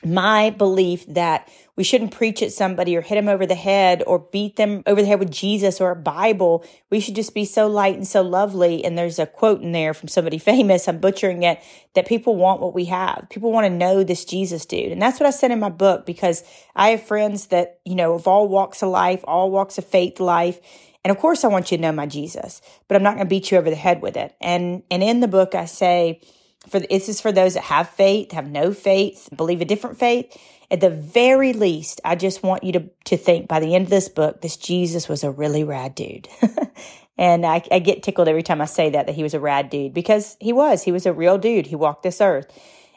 my 0.04 0.50
belief 0.50 1.04
that 1.06 1.50
we 1.74 1.82
shouldn't 1.82 2.12
preach 2.12 2.42
at 2.42 2.52
somebody 2.52 2.96
or 2.96 3.00
hit 3.00 3.16
them 3.16 3.28
over 3.28 3.46
the 3.46 3.54
head 3.54 4.02
or 4.06 4.20
beat 4.20 4.56
them 4.56 4.82
over 4.86 5.00
the 5.00 5.08
head 5.08 5.18
with 5.18 5.30
Jesus 5.30 5.80
or 5.80 5.90
a 5.90 5.96
Bible. 5.96 6.64
We 6.90 7.00
should 7.00 7.16
just 7.16 7.34
be 7.34 7.44
so 7.44 7.66
light 7.66 7.96
and 7.96 8.06
so 8.06 8.22
lovely. 8.22 8.84
And 8.84 8.96
there's 8.96 9.18
a 9.18 9.26
quote 9.26 9.60
in 9.60 9.72
there 9.72 9.94
from 9.94 10.08
somebody 10.08 10.38
famous, 10.38 10.88
I'm 10.88 10.98
butchering 10.98 11.42
it, 11.42 11.60
that 11.94 12.06
people 12.06 12.36
want 12.36 12.60
what 12.60 12.74
we 12.74 12.84
have. 12.86 13.26
People 13.30 13.50
want 13.50 13.66
to 13.66 13.70
know 13.70 14.04
this 14.04 14.24
Jesus 14.24 14.66
dude. 14.66 14.92
And 14.92 15.02
that's 15.02 15.18
what 15.18 15.26
I 15.26 15.30
said 15.30 15.50
in 15.50 15.60
my 15.60 15.68
book 15.68 16.06
because 16.06 16.44
I 16.76 16.90
have 16.90 17.02
friends 17.02 17.48
that, 17.48 17.80
you 17.84 17.94
know, 17.94 18.14
of 18.14 18.28
all 18.28 18.48
walks 18.48 18.82
of 18.82 18.90
life, 18.90 19.24
all 19.24 19.50
walks 19.50 19.78
of 19.78 19.84
faith 19.84 20.20
life. 20.20 20.60
And 21.04 21.10
of 21.10 21.18
course, 21.18 21.44
I 21.44 21.48
want 21.48 21.70
you 21.70 21.78
to 21.78 21.82
know 21.82 21.92
my 21.92 22.06
Jesus, 22.06 22.60
but 22.86 22.96
I'm 22.96 23.02
not 23.02 23.14
going 23.14 23.26
to 23.26 23.30
beat 23.30 23.50
you 23.50 23.58
over 23.58 23.70
the 23.70 23.76
head 23.76 24.02
with 24.02 24.16
it. 24.16 24.34
And, 24.40 24.82
and 24.90 25.02
in 25.02 25.20
the 25.20 25.28
book, 25.28 25.54
I 25.54 25.64
say, 25.64 26.20
for 26.68 26.80
this 26.80 27.08
is 27.08 27.20
for 27.20 27.32
those 27.32 27.54
that 27.54 27.64
have 27.64 27.88
faith, 27.88 28.32
have 28.32 28.50
no 28.50 28.72
faith, 28.72 29.28
believe 29.34 29.60
a 29.60 29.64
different 29.64 29.98
faith. 29.98 30.36
At 30.70 30.80
the 30.80 30.90
very 30.90 31.54
least, 31.54 32.00
I 32.04 32.14
just 32.14 32.42
want 32.42 32.62
you 32.62 32.72
to, 32.72 32.90
to 33.06 33.16
think 33.16 33.48
by 33.48 33.60
the 33.60 33.74
end 33.74 33.84
of 33.84 33.90
this 33.90 34.08
book, 34.08 34.42
this 34.42 34.56
Jesus 34.56 35.08
was 35.08 35.24
a 35.24 35.30
really 35.30 35.64
rad 35.64 35.94
dude. 35.94 36.28
and 37.18 37.46
I, 37.46 37.62
I 37.70 37.78
get 37.78 38.02
tickled 38.02 38.28
every 38.28 38.42
time 38.42 38.60
I 38.60 38.66
say 38.66 38.90
that, 38.90 39.06
that 39.06 39.14
he 39.14 39.22
was 39.22 39.34
a 39.34 39.40
rad 39.40 39.70
dude 39.70 39.94
because 39.94 40.36
he 40.40 40.52
was. 40.52 40.82
He 40.82 40.92
was 40.92 41.06
a 41.06 41.12
real 41.12 41.38
dude. 41.38 41.66
He 41.66 41.76
walked 41.76 42.02
this 42.02 42.20
earth. 42.20 42.52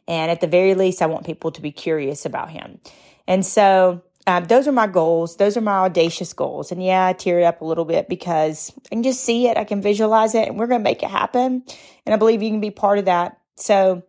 And 0.07 0.29
at 0.29 0.41
the 0.41 0.47
very 0.47 0.73
least, 0.73 1.01
I 1.01 1.05
want 1.05 1.25
people 1.25 1.51
to 1.51 1.61
be 1.61 1.71
curious 1.71 2.25
about 2.25 2.49
him. 2.49 2.79
And 3.27 3.45
so 3.45 4.01
um, 4.27 4.45
those 4.45 4.67
are 4.67 4.71
my 4.71 4.87
goals. 4.87 5.37
Those 5.37 5.57
are 5.57 5.61
my 5.61 5.79
audacious 5.79 6.33
goals. 6.33 6.71
And 6.71 6.83
yeah, 6.83 7.07
I 7.07 7.13
tear 7.13 7.39
it 7.39 7.43
up 7.43 7.61
a 7.61 7.65
little 7.65 7.85
bit 7.85 8.07
because 8.07 8.71
I 8.85 8.89
can 8.89 9.03
just 9.03 9.23
see 9.23 9.47
it. 9.47 9.57
I 9.57 9.63
can 9.63 9.81
visualize 9.81 10.35
it 10.35 10.47
and 10.47 10.59
we're 10.59 10.67
going 10.67 10.81
to 10.81 10.83
make 10.83 11.03
it 11.03 11.09
happen. 11.09 11.63
And 12.05 12.13
I 12.13 12.17
believe 12.17 12.41
you 12.41 12.49
can 12.49 12.61
be 12.61 12.71
part 12.71 12.99
of 12.99 13.05
that. 13.05 13.39
So 13.55 14.03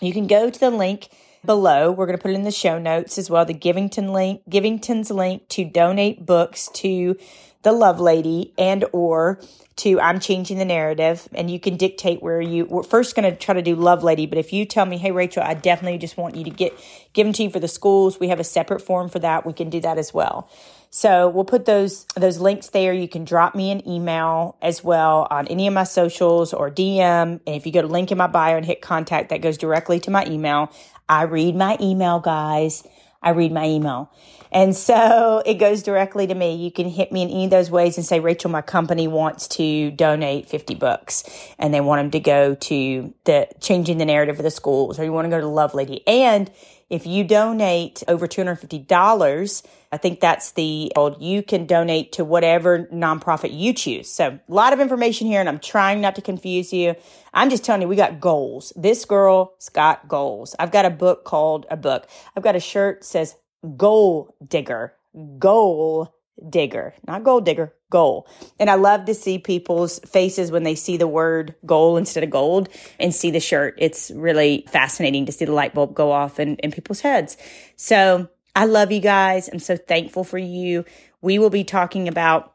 you 0.00 0.12
can 0.12 0.26
go 0.26 0.50
to 0.50 0.60
the 0.60 0.70
link 0.70 1.08
below. 1.44 1.92
We're 1.92 2.06
going 2.06 2.18
to 2.18 2.22
put 2.22 2.32
it 2.32 2.34
in 2.34 2.42
the 2.42 2.50
show 2.50 2.78
notes 2.78 3.16
as 3.16 3.30
well. 3.30 3.44
The 3.44 3.54
Givington 3.54 4.12
link, 4.12 4.42
Givington's 4.48 5.10
link 5.10 5.48
to 5.50 5.64
donate 5.64 6.26
books 6.26 6.68
to 6.74 7.16
the 7.64 7.70
Lovelady 7.70 8.52
and 8.56 8.84
or 8.92 9.40
to 9.76 9.98
I'm 9.98 10.20
changing 10.20 10.58
the 10.58 10.64
narrative 10.64 11.28
and 11.34 11.50
you 11.50 11.58
can 11.58 11.76
dictate 11.76 12.22
where 12.22 12.40
you 12.40 12.66
we're 12.66 12.84
first 12.84 13.16
going 13.16 13.28
to 13.28 13.36
try 13.36 13.54
to 13.54 13.62
do 13.62 13.74
Lovelady, 13.74 14.28
but 14.28 14.38
if 14.38 14.52
you 14.52 14.64
tell 14.64 14.86
me, 14.86 14.98
"Hey 14.98 15.10
Rachel, 15.10 15.42
I 15.42 15.54
definitely 15.54 15.98
just 15.98 16.16
want 16.16 16.36
you 16.36 16.44
to 16.44 16.50
get 16.50 16.72
give 17.12 17.26
them 17.26 17.32
to 17.32 17.42
you 17.42 17.50
for 17.50 17.58
the 17.58 17.66
schools." 17.66 18.20
We 18.20 18.28
have 18.28 18.38
a 18.38 18.44
separate 18.44 18.80
form 18.80 19.08
for 19.08 19.18
that. 19.18 19.44
We 19.44 19.52
can 19.52 19.70
do 19.70 19.80
that 19.80 19.98
as 19.98 20.14
well. 20.14 20.48
So 20.90 21.28
we'll 21.28 21.44
put 21.44 21.64
those 21.64 22.04
those 22.14 22.38
links 22.38 22.68
there. 22.68 22.92
You 22.92 23.08
can 23.08 23.24
drop 23.24 23.56
me 23.56 23.72
an 23.72 23.86
email 23.88 24.56
as 24.62 24.84
well 24.84 25.26
on 25.28 25.48
any 25.48 25.66
of 25.66 25.74
my 25.74 25.82
socials 25.82 26.52
or 26.52 26.70
DM. 26.70 27.40
And 27.44 27.56
if 27.56 27.66
you 27.66 27.72
go 27.72 27.82
to 27.82 27.88
link 27.88 28.12
in 28.12 28.18
my 28.18 28.28
bio 28.28 28.56
and 28.56 28.64
hit 28.64 28.80
contact, 28.80 29.30
that 29.30 29.40
goes 29.40 29.58
directly 29.58 29.98
to 30.00 30.10
my 30.12 30.24
email. 30.26 30.70
I 31.08 31.22
read 31.22 31.56
my 31.56 31.76
email, 31.80 32.20
guys. 32.20 32.84
I 33.24 33.30
read 33.30 33.50
my 33.50 33.66
email. 33.66 34.12
And 34.52 34.76
so 34.76 35.42
it 35.46 35.54
goes 35.54 35.82
directly 35.82 36.26
to 36.28 36.34
me. 36.34 36.54
You 36.54 36.70
can 36.70 36.88
hit 36.88 37.10
me 37.10 37.22
in 37.22 37.30
any 37.30 37.44
of 37.46 37.50
those 37.50 37.70
ways 37.70 37.96
and 37.96 38.06
say, 38.06 38.20
Rachel, 38.20 38.50
my 38.50 38.62
company 38.62 39.08
wants 39.08 39.48
to 39.48 39.90
donate 39.90 40.48
50 40.48 40.74
books 40.74 41.24
and 41.58 41.74
they 41.74 41.80
want 41.80 42.00
them 42.00 42.10
to 42.12 42.20
go 42.20 42.54
to 42.54 43.14
the 43.24 43.48
changing 43.60 43.98
the 43.98 44.04
narrative 44.04 44.38
of 44.38 44.44
the 44.44 44.50
schools 44.50 44.98
or 44.98 45.04
you 45.04 45.12
want 45.12 45.26
to 45.26 45.30
go 45.30 45.40
to 45.40 45.46
Lovelady. 45.46 46.02
And 46.06 46.50
if 46.90 47.06
you 47.06 47.24
donate 47.24 48.04
over 48.06 48.28
$250, 48.28 49.62
I 49.94 49.96
think 49.96 50.18
that's 50.18 50.50
the 50.50 50.90
old, 50.96 51.22
you 51.22 51.40
can 51.40 51.66
donate 51.66 52.10
to 52.14 52.24
whatever 52.24 52.88
nonprofit 52.92 53.56
you 53.56 53.72
choose. 53.72 54.10
So 54.10 54.40
a 54.48 54.52
lot 54.52 54.72
of 54.72 54.80
information 54.80 55.28
here 55.28 55.38
and 55.38 55.48
I'm 55.48 55.60
trying 55.60 56.00
not 56.00 56.16
to 56.16 56.20
confuse 56.20 56.72
you. 56.72 56.96
I'm 57.32 57.48
just 57.48 57.62
telling 57.62 57.80
you, 57.80 57.86
we 57.86 57.94
got 57.94 58.18
goals. 58.18 58.72
This 58.74 59.04
girl's 59.04 59.68
got 59.68 60.08
goals. 60.08 60.56
I've 60.58 60.72
got 60.72 60.84
a 60.84 60.90
book 60.90 61.24
called 61.24 61.66
a 61.70 61.76
book. 61.76 62.08
I've 62.36 62.42
got 62.42 62.56
a 62.56 62.60
shirt 62.60 63.04
says 63.04 63.36
goal 63.76 64.34
digger, 64.44 64.94
goal 65.38 66.12
digger, 66.50 66.94
not 67.06 67.22
gold 67.22 67.44
digger, 67.44 67.72
goal. 67.88 68.26
And 68.58 68.68
I 68.68 68.74
love 68.74 69.04
to 69.04 69.14
see 69.14 69.38
people's 69.38 70.00
faces 70.00 70.50
when 70.50 70.64
they 70.64 70.74
see 70.74 70.96
the 70.96 71.06
word 71.06 71.54
goal 71.64 71.96
instead 71.96 72.24
of 72.24 72.30
gold 72.30 72.68
and 72.98 73.14
see 73.14 73.30
the 73.30 73.38
shirt. 73.38 73.76
It's 73.78 74.10
really 74.10 74.64
fascinating 74.68 75.26
to 75.26 75.32
see 75.32 75.44
the 75.44 75.52
light 75.52 75.72
bulb 75.72 75.94
go 75.94 76.10
off 76.10 76.40
in, 76.40 76.56
in 76.56 76.72
people's 76.72 77.00
heads. 77.00 77.36
So 77.76 78.28
I 78.54 78.66
love 78.66 78.92
you 78.92 79.00
guys. 79.00 79.48
I'm 79.48 79.58
so 79.58 79.76
thankful 79.76 80.24
for 80.24 80.38
you. 80.38 80.84
We 81.20 81.38
will 81.38 81.50
be 81.50 81.64
talking 81.64 82.06
about 82.08 82.53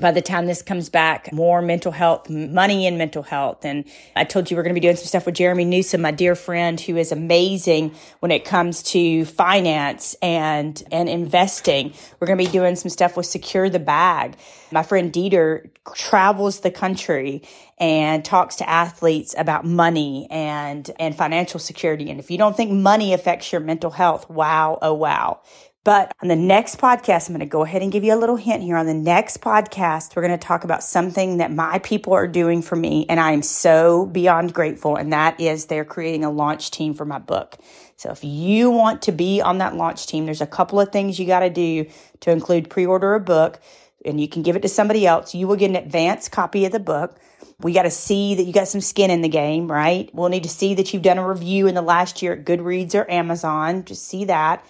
by 0.00 0.10
the 0.10 0.22
time 0.22 0.46
this 0.46 0.62
comes 0.62 0.88
back, 0.88 1.32
more 1.32 1.62
mental 1.62 1.92
health, 1.92 2.28
money 2.30 2.86
and 2.86 2.98
mental 2.98 3.22
health. 3.22 3.64
And 3.64 3.84
I 4.16 4.24
told 4.24 4.50
you 4.50 4.56
we're 4.56 4.62
going 4.62 4.74
to 4.74 4.80
be 4.80 4.86
doing 4.86 4.96
some 4.96 5.06
stuff 5.06 5.26
with 5.26 5.34
Jeremy 5.34 5.64
Newsom, 5.64 6.00
my 6.00 6.10
dear 6.10 6.34
friend, 6.34 6.80
who 6.80 6.96
is 6.96 7.12
amazing 7.12 7.94
when 8.20 8.30
it 8.30 8.44
comes 8.44 8.82
to 8.84 9.24
finance 9.24 10.14
and, 10.22 10.82
and 10.90 11.08
investing. 11.08 11.92
We're 12.18 12.26
going 12.26 12.38
to 12.38 12.44
be 12.44 12.50
doing 12.50 12.76
some 12.76 12.90
stuff 12.90 13.16
with 13.16 13.26
Secure 13.26 13.68
the 13.68 13.78
Bag. 13.78 14.36
My 14.72 14.82
friend 14.82 15.12
Dieter 15.12 15.70
travels 15.94 16.60
the 16.60 16.70
country 16.70 17.42
and 17.78 18.24
talks 18.24 18.56
to 18.56 18.68
athletes 18.68 19.34
about 19.38 19.64
money 19.64 20.26
and, 20.30 20.90
and 21.00 21.16
financial 21.16 21.58
security. 21.58 22.10
And 22.10 22.20
if 22.20 22.30
you 22.30 22.38
don't 22.38 22.56
think 22.56 22.70
money 22.70 23.14
affects 23.14 23.50
your 23.52 23.60
mental 23.60 23.90
health, 23.90 24.28
wow, 24.28 24.78
oh 24.82 24.94
wow. 24.94 25.40
But 25.82 26.12
on 26.20 26.28
the 26.28 26.36
next 26.36 26.76
podcast, 26.78 27.28
I'm 27.28 27.34
going 27.34 27.40
to 27.40 27.46
go 27.46 27.64
ahead 27.64 27.80
and 27.80 27.90
give 27.90 28.04
you 28.04 28.14
a 28.14 28.20
little 28.20 28.36
hint 28.36 28.62
here. 28.62 28.76
On 28.76 28.84
the 28.84 28.92
next 28.92 29.40
podcast, 29.40 30.14
we're 30.14 30.20
going 30.22 30.38
to 30.38 30.46
talk 30.46 30.64
about 30.64 30.82
something 30.82 31.38
that 31.38 31.50
my 31.50 31.78
people 31.78 32.12
are 32.12 32.28
doing 32.28 32.60
for 32.60 32.76
me. 32.76 33.06
And 33.08 33.18
I 33.18 33.32
am 33.32 33.40
so 33.40 34.04
beyond 34.04 34.52
grateful. 34.52 34.96
And 34.96 35.14
that 35.14 35.40
is 35.40 35.66
they're 35.66 35.86
creating 35.86 36.22
a 36.22 36.30
launch 36.30 36.70
team 36.70 36.92
for 36.92 37.06
my 37.06 37.18
book. 37.18 37.56
So 37.96 38.10
if 38.10 38.22
you 38.22 38.70
want 38.70 39.00
to 39.02 39.12
be 39.12 39.40
on 39.40 39.56
that 39.58 39.74
launch 39.74 40.06
team, 40.06 40.26
there's 40.26 40.42
a 40.42 40.46
couple 40.46 40.78
of 40.78 40.92
things 40.92 41.18
you 41.18 41.26
got 41.26 41.40
to 41.40 41.50
do 41.50 41.86
to 42.20 42.30
include 42.30 42.68
pre-order 42.68 43.14
a 43.14 43.20
book 43.20 43.58
and 44.04 44.20
you 44.20 44.28
can 44.28 44.42
give 44.42 44.56
it 44.56 44.62
to 44.62 44.68
somebody 44.68 45.06
else. 45.06 45.34
You 45.34 45.46
will 45.46 45.56
get 45.56 45.70
an 45.70 45.76
advance 45.76 46.28
copy 46.28 46.66
of 46.66 46.72
the 46.72 46.80
book. 46.80 47.18
We 47.58 47.72
got 47.72 47.82
to 47.82 47.90
see 47.90 48.34
that 48.34 48.44
you 48.44 48.52
got 48.52 48.68
some 48.68 48.80
skin 48.82 49.10
in 49.10 49.22
the 49.22 49.28
game, 49.28 49.70
right? 49.70 50.10
We'll 50.14 50.28
need 50.28 50.42
to 50.42 50.48
see 50.48 50.74
that 50.74 50.92
you've 50.92 51.02
done 51.02 51.18
a 51.18 51.26
review 51.26 51.66
in 51.66 51.74
the 51.74 51.82
last 51.82 52.20
year 52.22 52.34
at 52.34 52.44
Goodreads 52.44 52.94
or 52.94 53.10
Amazon. 53.10 53.84
Just 53.84 54.06
see 54.06 54.26
that 54.26 54.64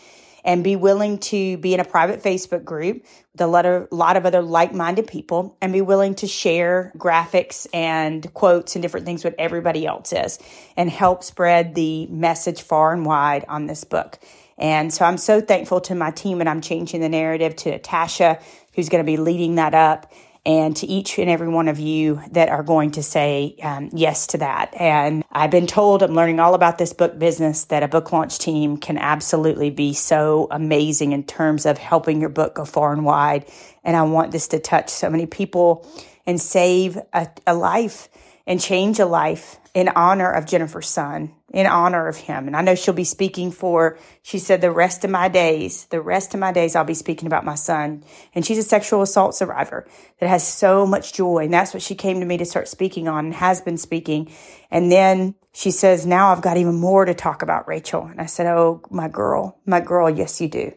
and 0.44 0.64
be 0.64 0.76
willing 0.76 1.18
to 1.18 1.56
be 1.58 1.74
in 1.74 1.80
a 1.80 1.84
private 1.84 2.22
Facebook 2.22 2.64
group 2.64 3.04
with 3.32 3.40
a 3.40 3.46
lot 3.46 3.66
of, 3.66 3.88
lot 3.90 4.16
of 4.16 4.26
other 4.26 4.42
like-minded 4.42 5.06
people 5.06 5.56
and 5.60 5.72
be 5.72 5.80
willing 5.80 6.14
to 6.16 6.26
share 6.26 6.92
graphics 6.96 7.66
and 7.72 8.32
quotes 8.34 8.76
and 8.76 8.82
different 8.82 9.06
things 9.06 9.24
with 9.24 9.34
everybody 9.38 9.86
else 9.86 10.12
is 10.12 10.38
and 10.76 10.90
help 10.90 11.22
spread 11.22 11.74
the 11.74 12.06
message 12.06 12.62
far 12.62 12.92
and 12.92 13.04
wide 13.06 13.44
on 13.48 13.66
this 13.66 13.84
book. 13.84 14.18
And 14.58 14.92
so 14.92 15.04
I'm 15.04 15.16
so 15.16 15.40
thankful 15.40 15.80
to 15.82 15.94
my 15.94 16.10
team 16.10 16.40
and 16.40 16.48
I'm 16.48 16.60
changing 16.60 17.00
the 17.00 17.08
narrative 17.08 17.56
to 17.56 17.70
Natasha, 17.70 18.38
who's 18.74 18.88
going 18.88 19.04
to 19.04 19.10
be 19.10 19.16
leading 19.16 19.54
that 19.54 19.74
up 19.74 20.12
and 20.46 20.74
to 20.76 20.86
each 20.86 21.18
and 21.18 21.28
every 21.28 21.48
one 21.48 21.68
of 21.68 21.78
you 21.78 22.22
that 22.30 22.48
are 22.48 22.62
going 22.62 22.92
to 22.92 23.02
say 23.02 23.56
um, 23.62 23.90
yes 23.92 24.26
to 24.28 24.38
that. 24.38 24.72
And 24.74 25.22
I've 25.30 25.50
been 25.50 25.66
told 25.66 26.02
I'm 26.02 26.14
learning 26.14 26.40
all 26.40 26.54
about 26.54 26.78
this 26.78 26.92
book 26.92 27.18
business 27.18 27.64
that 27.64 27.82
a 27.82 27.88
book 27.88 28.10
launch 28.12 28.38
team 28.38 28.78
can 28.78 28.96
absolutely 28.96 29.70
be 29.70 29.92
so 29.92 30.48
amazing 30.50 31.12
in 31.12 31.24
terms 31.24 31.66
of 31.66 31.76
helping 31.76 32.20
your 32.20 32.30
book 32.30 32.54
go 32.54 32.64
far 32.64 32.92
and 32.92 33.04
wide. 33.04 33.44
And 33.84 33.96
I 33.96 34.02
want 34.02 34.32
this 34.32 34.48
to 34.48 34.58
touch 34.58 34.88
so 34.88 35.10
many 35.10 35.26
people 35.26 35.86
and 36.26 36.40
save 36.40 36.98
a, 37.12 37.28
a 37.46 37.54
life 37.54 38.08
and 38.46 38.60
change 38.60 38.98
a 38.98 39.06
life 39.06 39.58
in 39.74 39.88
honor 39.90 40.30
of 40.30 40.46
Jennifer's 40.46 40.88
son, 40.88 41.32
in 41.50 41.66
honor 41.66 42.06
of 42.06 42.16
him. 42.16 42.46
And 42.46 42.56
I 42.56 42.62
know 42.62 42.74
she'll 42.74 42.94
be 42.94 43.04
speaking 43.04 43.50
for, 43.50 43.98
she 44.22 44.38
said, 44.38 44.60
the 44.60 44.70
rest 44.70 45.04
of 45.04 45.10
my 45.10 45.28
days, 45.28 45.86
the 45.86 46.00
rest 46.00 46.32
of 46.32 46.40
my 46.40 46.52
days, 46.52 46.76
I'll 46.76 46.84
be 46.84 46.94
speaking 46.94 47.26
about 47.26 47.44
my 47.44 47.56
son. 47.56 48.04
And 48.34 48.46
she's 48.46 48.58
a 48.58 48.62
sexual 48.62 49.02
assault 49.02 49.34
survivor 49.34 49.86
that 50.20 50.28
has 50.28 50.46
so 50.46 50.86
much 50.86 51.12
joy. 51.12 51.44
And 51.44 51.52
that's 51.52 51.74
what 51.74 51.82
she 51.82 51.94
came 51.94 52.20
to 52.20 52.26
me 52.26 52.36
to 52.36 52.44
start 52.44 52.68
speaking 52.68 53.08
on 53.08 53.26
and 53.26 53.34
has 53.34 53.60
been 53.60 53.78
speaking. 53.78 54.30
And 54.70 54.92
then 54.92 55.34
she 55.52 55.72
says, 55.72 56.06
now 56.06 56.30
I've 56.30 56.42
got 56.42 56.56
even 56.56 56.76
more 56.76 57.04
to 57.04 57.14
talk 57.14 57.42
about, 57.42 57.66
Rachel. 57.66 58.04
And 58.04 58.20
I 58.20 58.26
said, 58.26 58.46
Oh, 58.46 58.82
my 58.90 59.08
girl, 59.08 59.58
my 59.66 59.80
girl. 59.80 60.08
Yes, 60.08 60.40
you 60.40 60.48
do. 60.48 60.72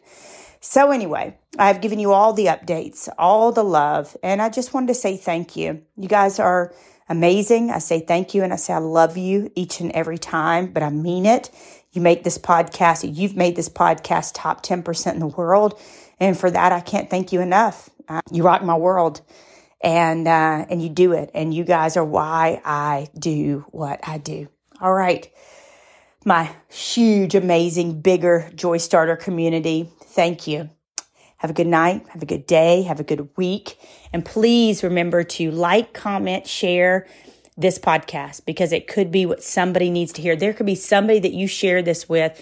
So 0.60 0.92
anyway, 0.92 1.38
I've 1.60 1.82
given 1.82 2.00
you 2.00 2.14
all 2.14 2.32
the 2.32 2.46
updates, 2.46 3.10
all 3.18 3.52
the 3.52 3.66
love, 3.66 4.16
and 4.24 4.42
I 4.42 4.48
just 4.48 4.74
wanted 4.74 4.88
to 4.88 4.94
say 4.94 5.18
thank 5.18 5.58
you. 5.58 5.84
You 5.98 6.08
guys 6.08 6.40
are 6.40 6.74
amazing. 7.13 7.69
I 7.69 7.78
say 7.78 7.99
thank 7.99 8.34
you 8.34 8.43
and 8.43 8.52
I 8.52 8.56
say 8.56 8.73
I 8.73 8.80
love 8.80 9.17
you 9.17 9.52
each 9.56 9.80
and 9.80 9.91
every 9.91 10.17
time, 10.17 10.73
but 10.73 10.82
I 10.82 10.89
mean 10.89 11.26
it. 11.26 11.52
You 11.91 12.02
make 12.02 12.23
this 12.23 12.39
podcast, 12.39 13.15
you've 13.15 13.36
made 13.36 13.56
this 13.56 13.69
podcast 13.69 14.32
top 14.34 14.65
10% 14.65 15.13
in 15.13 15.19
the 15.19 15.28
world. 15.28 15.80
And 16.19 16.38
for 16.38 16.49
that, 16.49 16.71
I 16.71 16.80
can't 16.80 17.10
thank 17.10 17.32
you 17.32 17.39
enough. 17.39 17.89
Uh, 18.10 18.21
you 18.32 18.43
rock 18.43 18.63
my 18.63 18.76
world 18.76 19.21
and, 19.82 20.28
uh, 20.28 20.65
and 20.69 20.82
you 20.82 20.89
do 20.89 21.13
it. 21.13 21.30
And 21.36 21.54
you 21.54 21.63
guys 21.63 21.95
are 21.97 22.04
why 22.04 22.60
I 22.65 23.10
do 23.17 23.63
what 23.69 23.99
I 24.04 24.17
do. 24.17 24.47
All 24.82 24.93
right. 24.93 25.32
My 26.26 26.49
huge, 26.69 27.36
amazing, 27.36 28.02
bigger 28.02 28.49
Joy 28.56 28.78
Starter 28.78 29.15
community. 29.15 29.89
Thank 30.02 30.47
you. 30.47 30.71
Have 31.44 31.52
a 31.52 31.54
good 31.54 31.68
night. 31.68 32.08
Have 32.08 32.24
a 32.24 32.26
good 32.26 32.48
day. 32.48 32.84
Have 32.84 33.02
a 33.02 33.04
good 33.04 33.28
week. 33.36 33.78
And 34.14 34.24
please 34.24 34.82
remember 34.82 35.24
to 35.24 35.52
like, 35.52 35.92
comment, 35.92 36.48
share 36.48 37.06
this 37.58 37.78
podcast 37.78 38.46
because 38.46 38.72
it 38.72 38.88
could 38.88 39.12
be 39.12 39.26
what 39.26 39.44
somebody 39.44 39.90
needs 39.90 40.14
to 40.14 40.22
hear. 40.22 40.38
There 40.38 40.54
could 40.54 40.66
be 40.66 40.76
somebody 40.76 41.20
that 41.20 41.34
you 41.34 41.48
share 41.48 41.82
this 41.82 42.08
with 42.08 42.42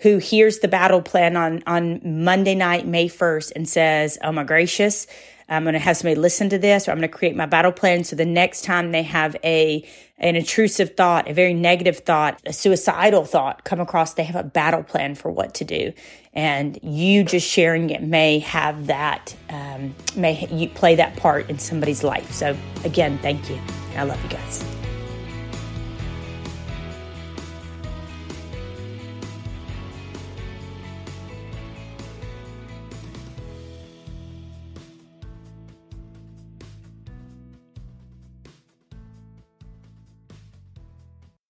who 0.00 0.18
hears 0.18 0.58
the 0.58 0.66
battle 0.66 1.00
plan 1.00 1.36
on, 1.36 1.62
on 1.68 2.24
Monday 2.24 2.56
night, 2.56 2.84
May 2.84 3.08
1st 3.08 3.52
and 3.54 3.68
says, 3.68 4.18
Oh 4.24 4.32
my 4.32 4.42
gracious, 4.42 5.06
I'm 5.52 5.64
going 5.64 5.74
to 5.74 5.78
have 5.78 5.96
somebody 5.96 6.18
listen 6.18 6.48
to 6.50 6.58
this 6.58 6.88
or 6.88 6.92
I'm 6.92 6.98
going 6.98 7.10
to 7.10 7.16
create 7.16 7.36
my 7.36 7.46
battle 7.46 7.72
plan. 7.72 8.04
So 8.04 8.16
the 8.16 8.24
next 8.24 8.64
time 8.64 8.92
they 8.92 9.02
have 9.02 9.36
a, 9.44 9.86
an 10.18 10.36
intrusive 10.36 10.96
thought, 10.96 11.28
a 11.28 11.34
very 11.34 11.54
negative 11.54 11.98
thought, 11.98 12.40
a 12.46 12.52
suicidal 12.52 13.24
thought 13.24 13.64
come 13.64 13.80
across, 13.80 14.14
they 14.14 14.24
have 14.24 14.36
a 14.36 14.42
battle 14.42 14.82
plan 14.82 15.14
for 15.14 15.30
what 15.30 15.54
to 15.54 15.64
do. 15.64 15.92
And 16.32 16.78
you 16.82 17.24
just 17.24 17.46
sharing 17.46 17.90
it 17.90 18.02
may 18.02 18.38
have 18.38 18.86
that, 18.86 19.36
um, 19.50 19.94
may 20.16 20.46
you 20.48 20.68
play 20.68 20.94
that 20.94 21.16
part 21.16 21.50
in 21.50 21.58
somebody's 21.58 22.02
life. 22.02 22.32
So 22.32 22.56
again, 22.84 23.18
thank 23.18 23.50
you. 23.50 23.60
I 23.96 24.04
love 24.04 24.22
you 24.22 24.30
guys. 24.30 24.81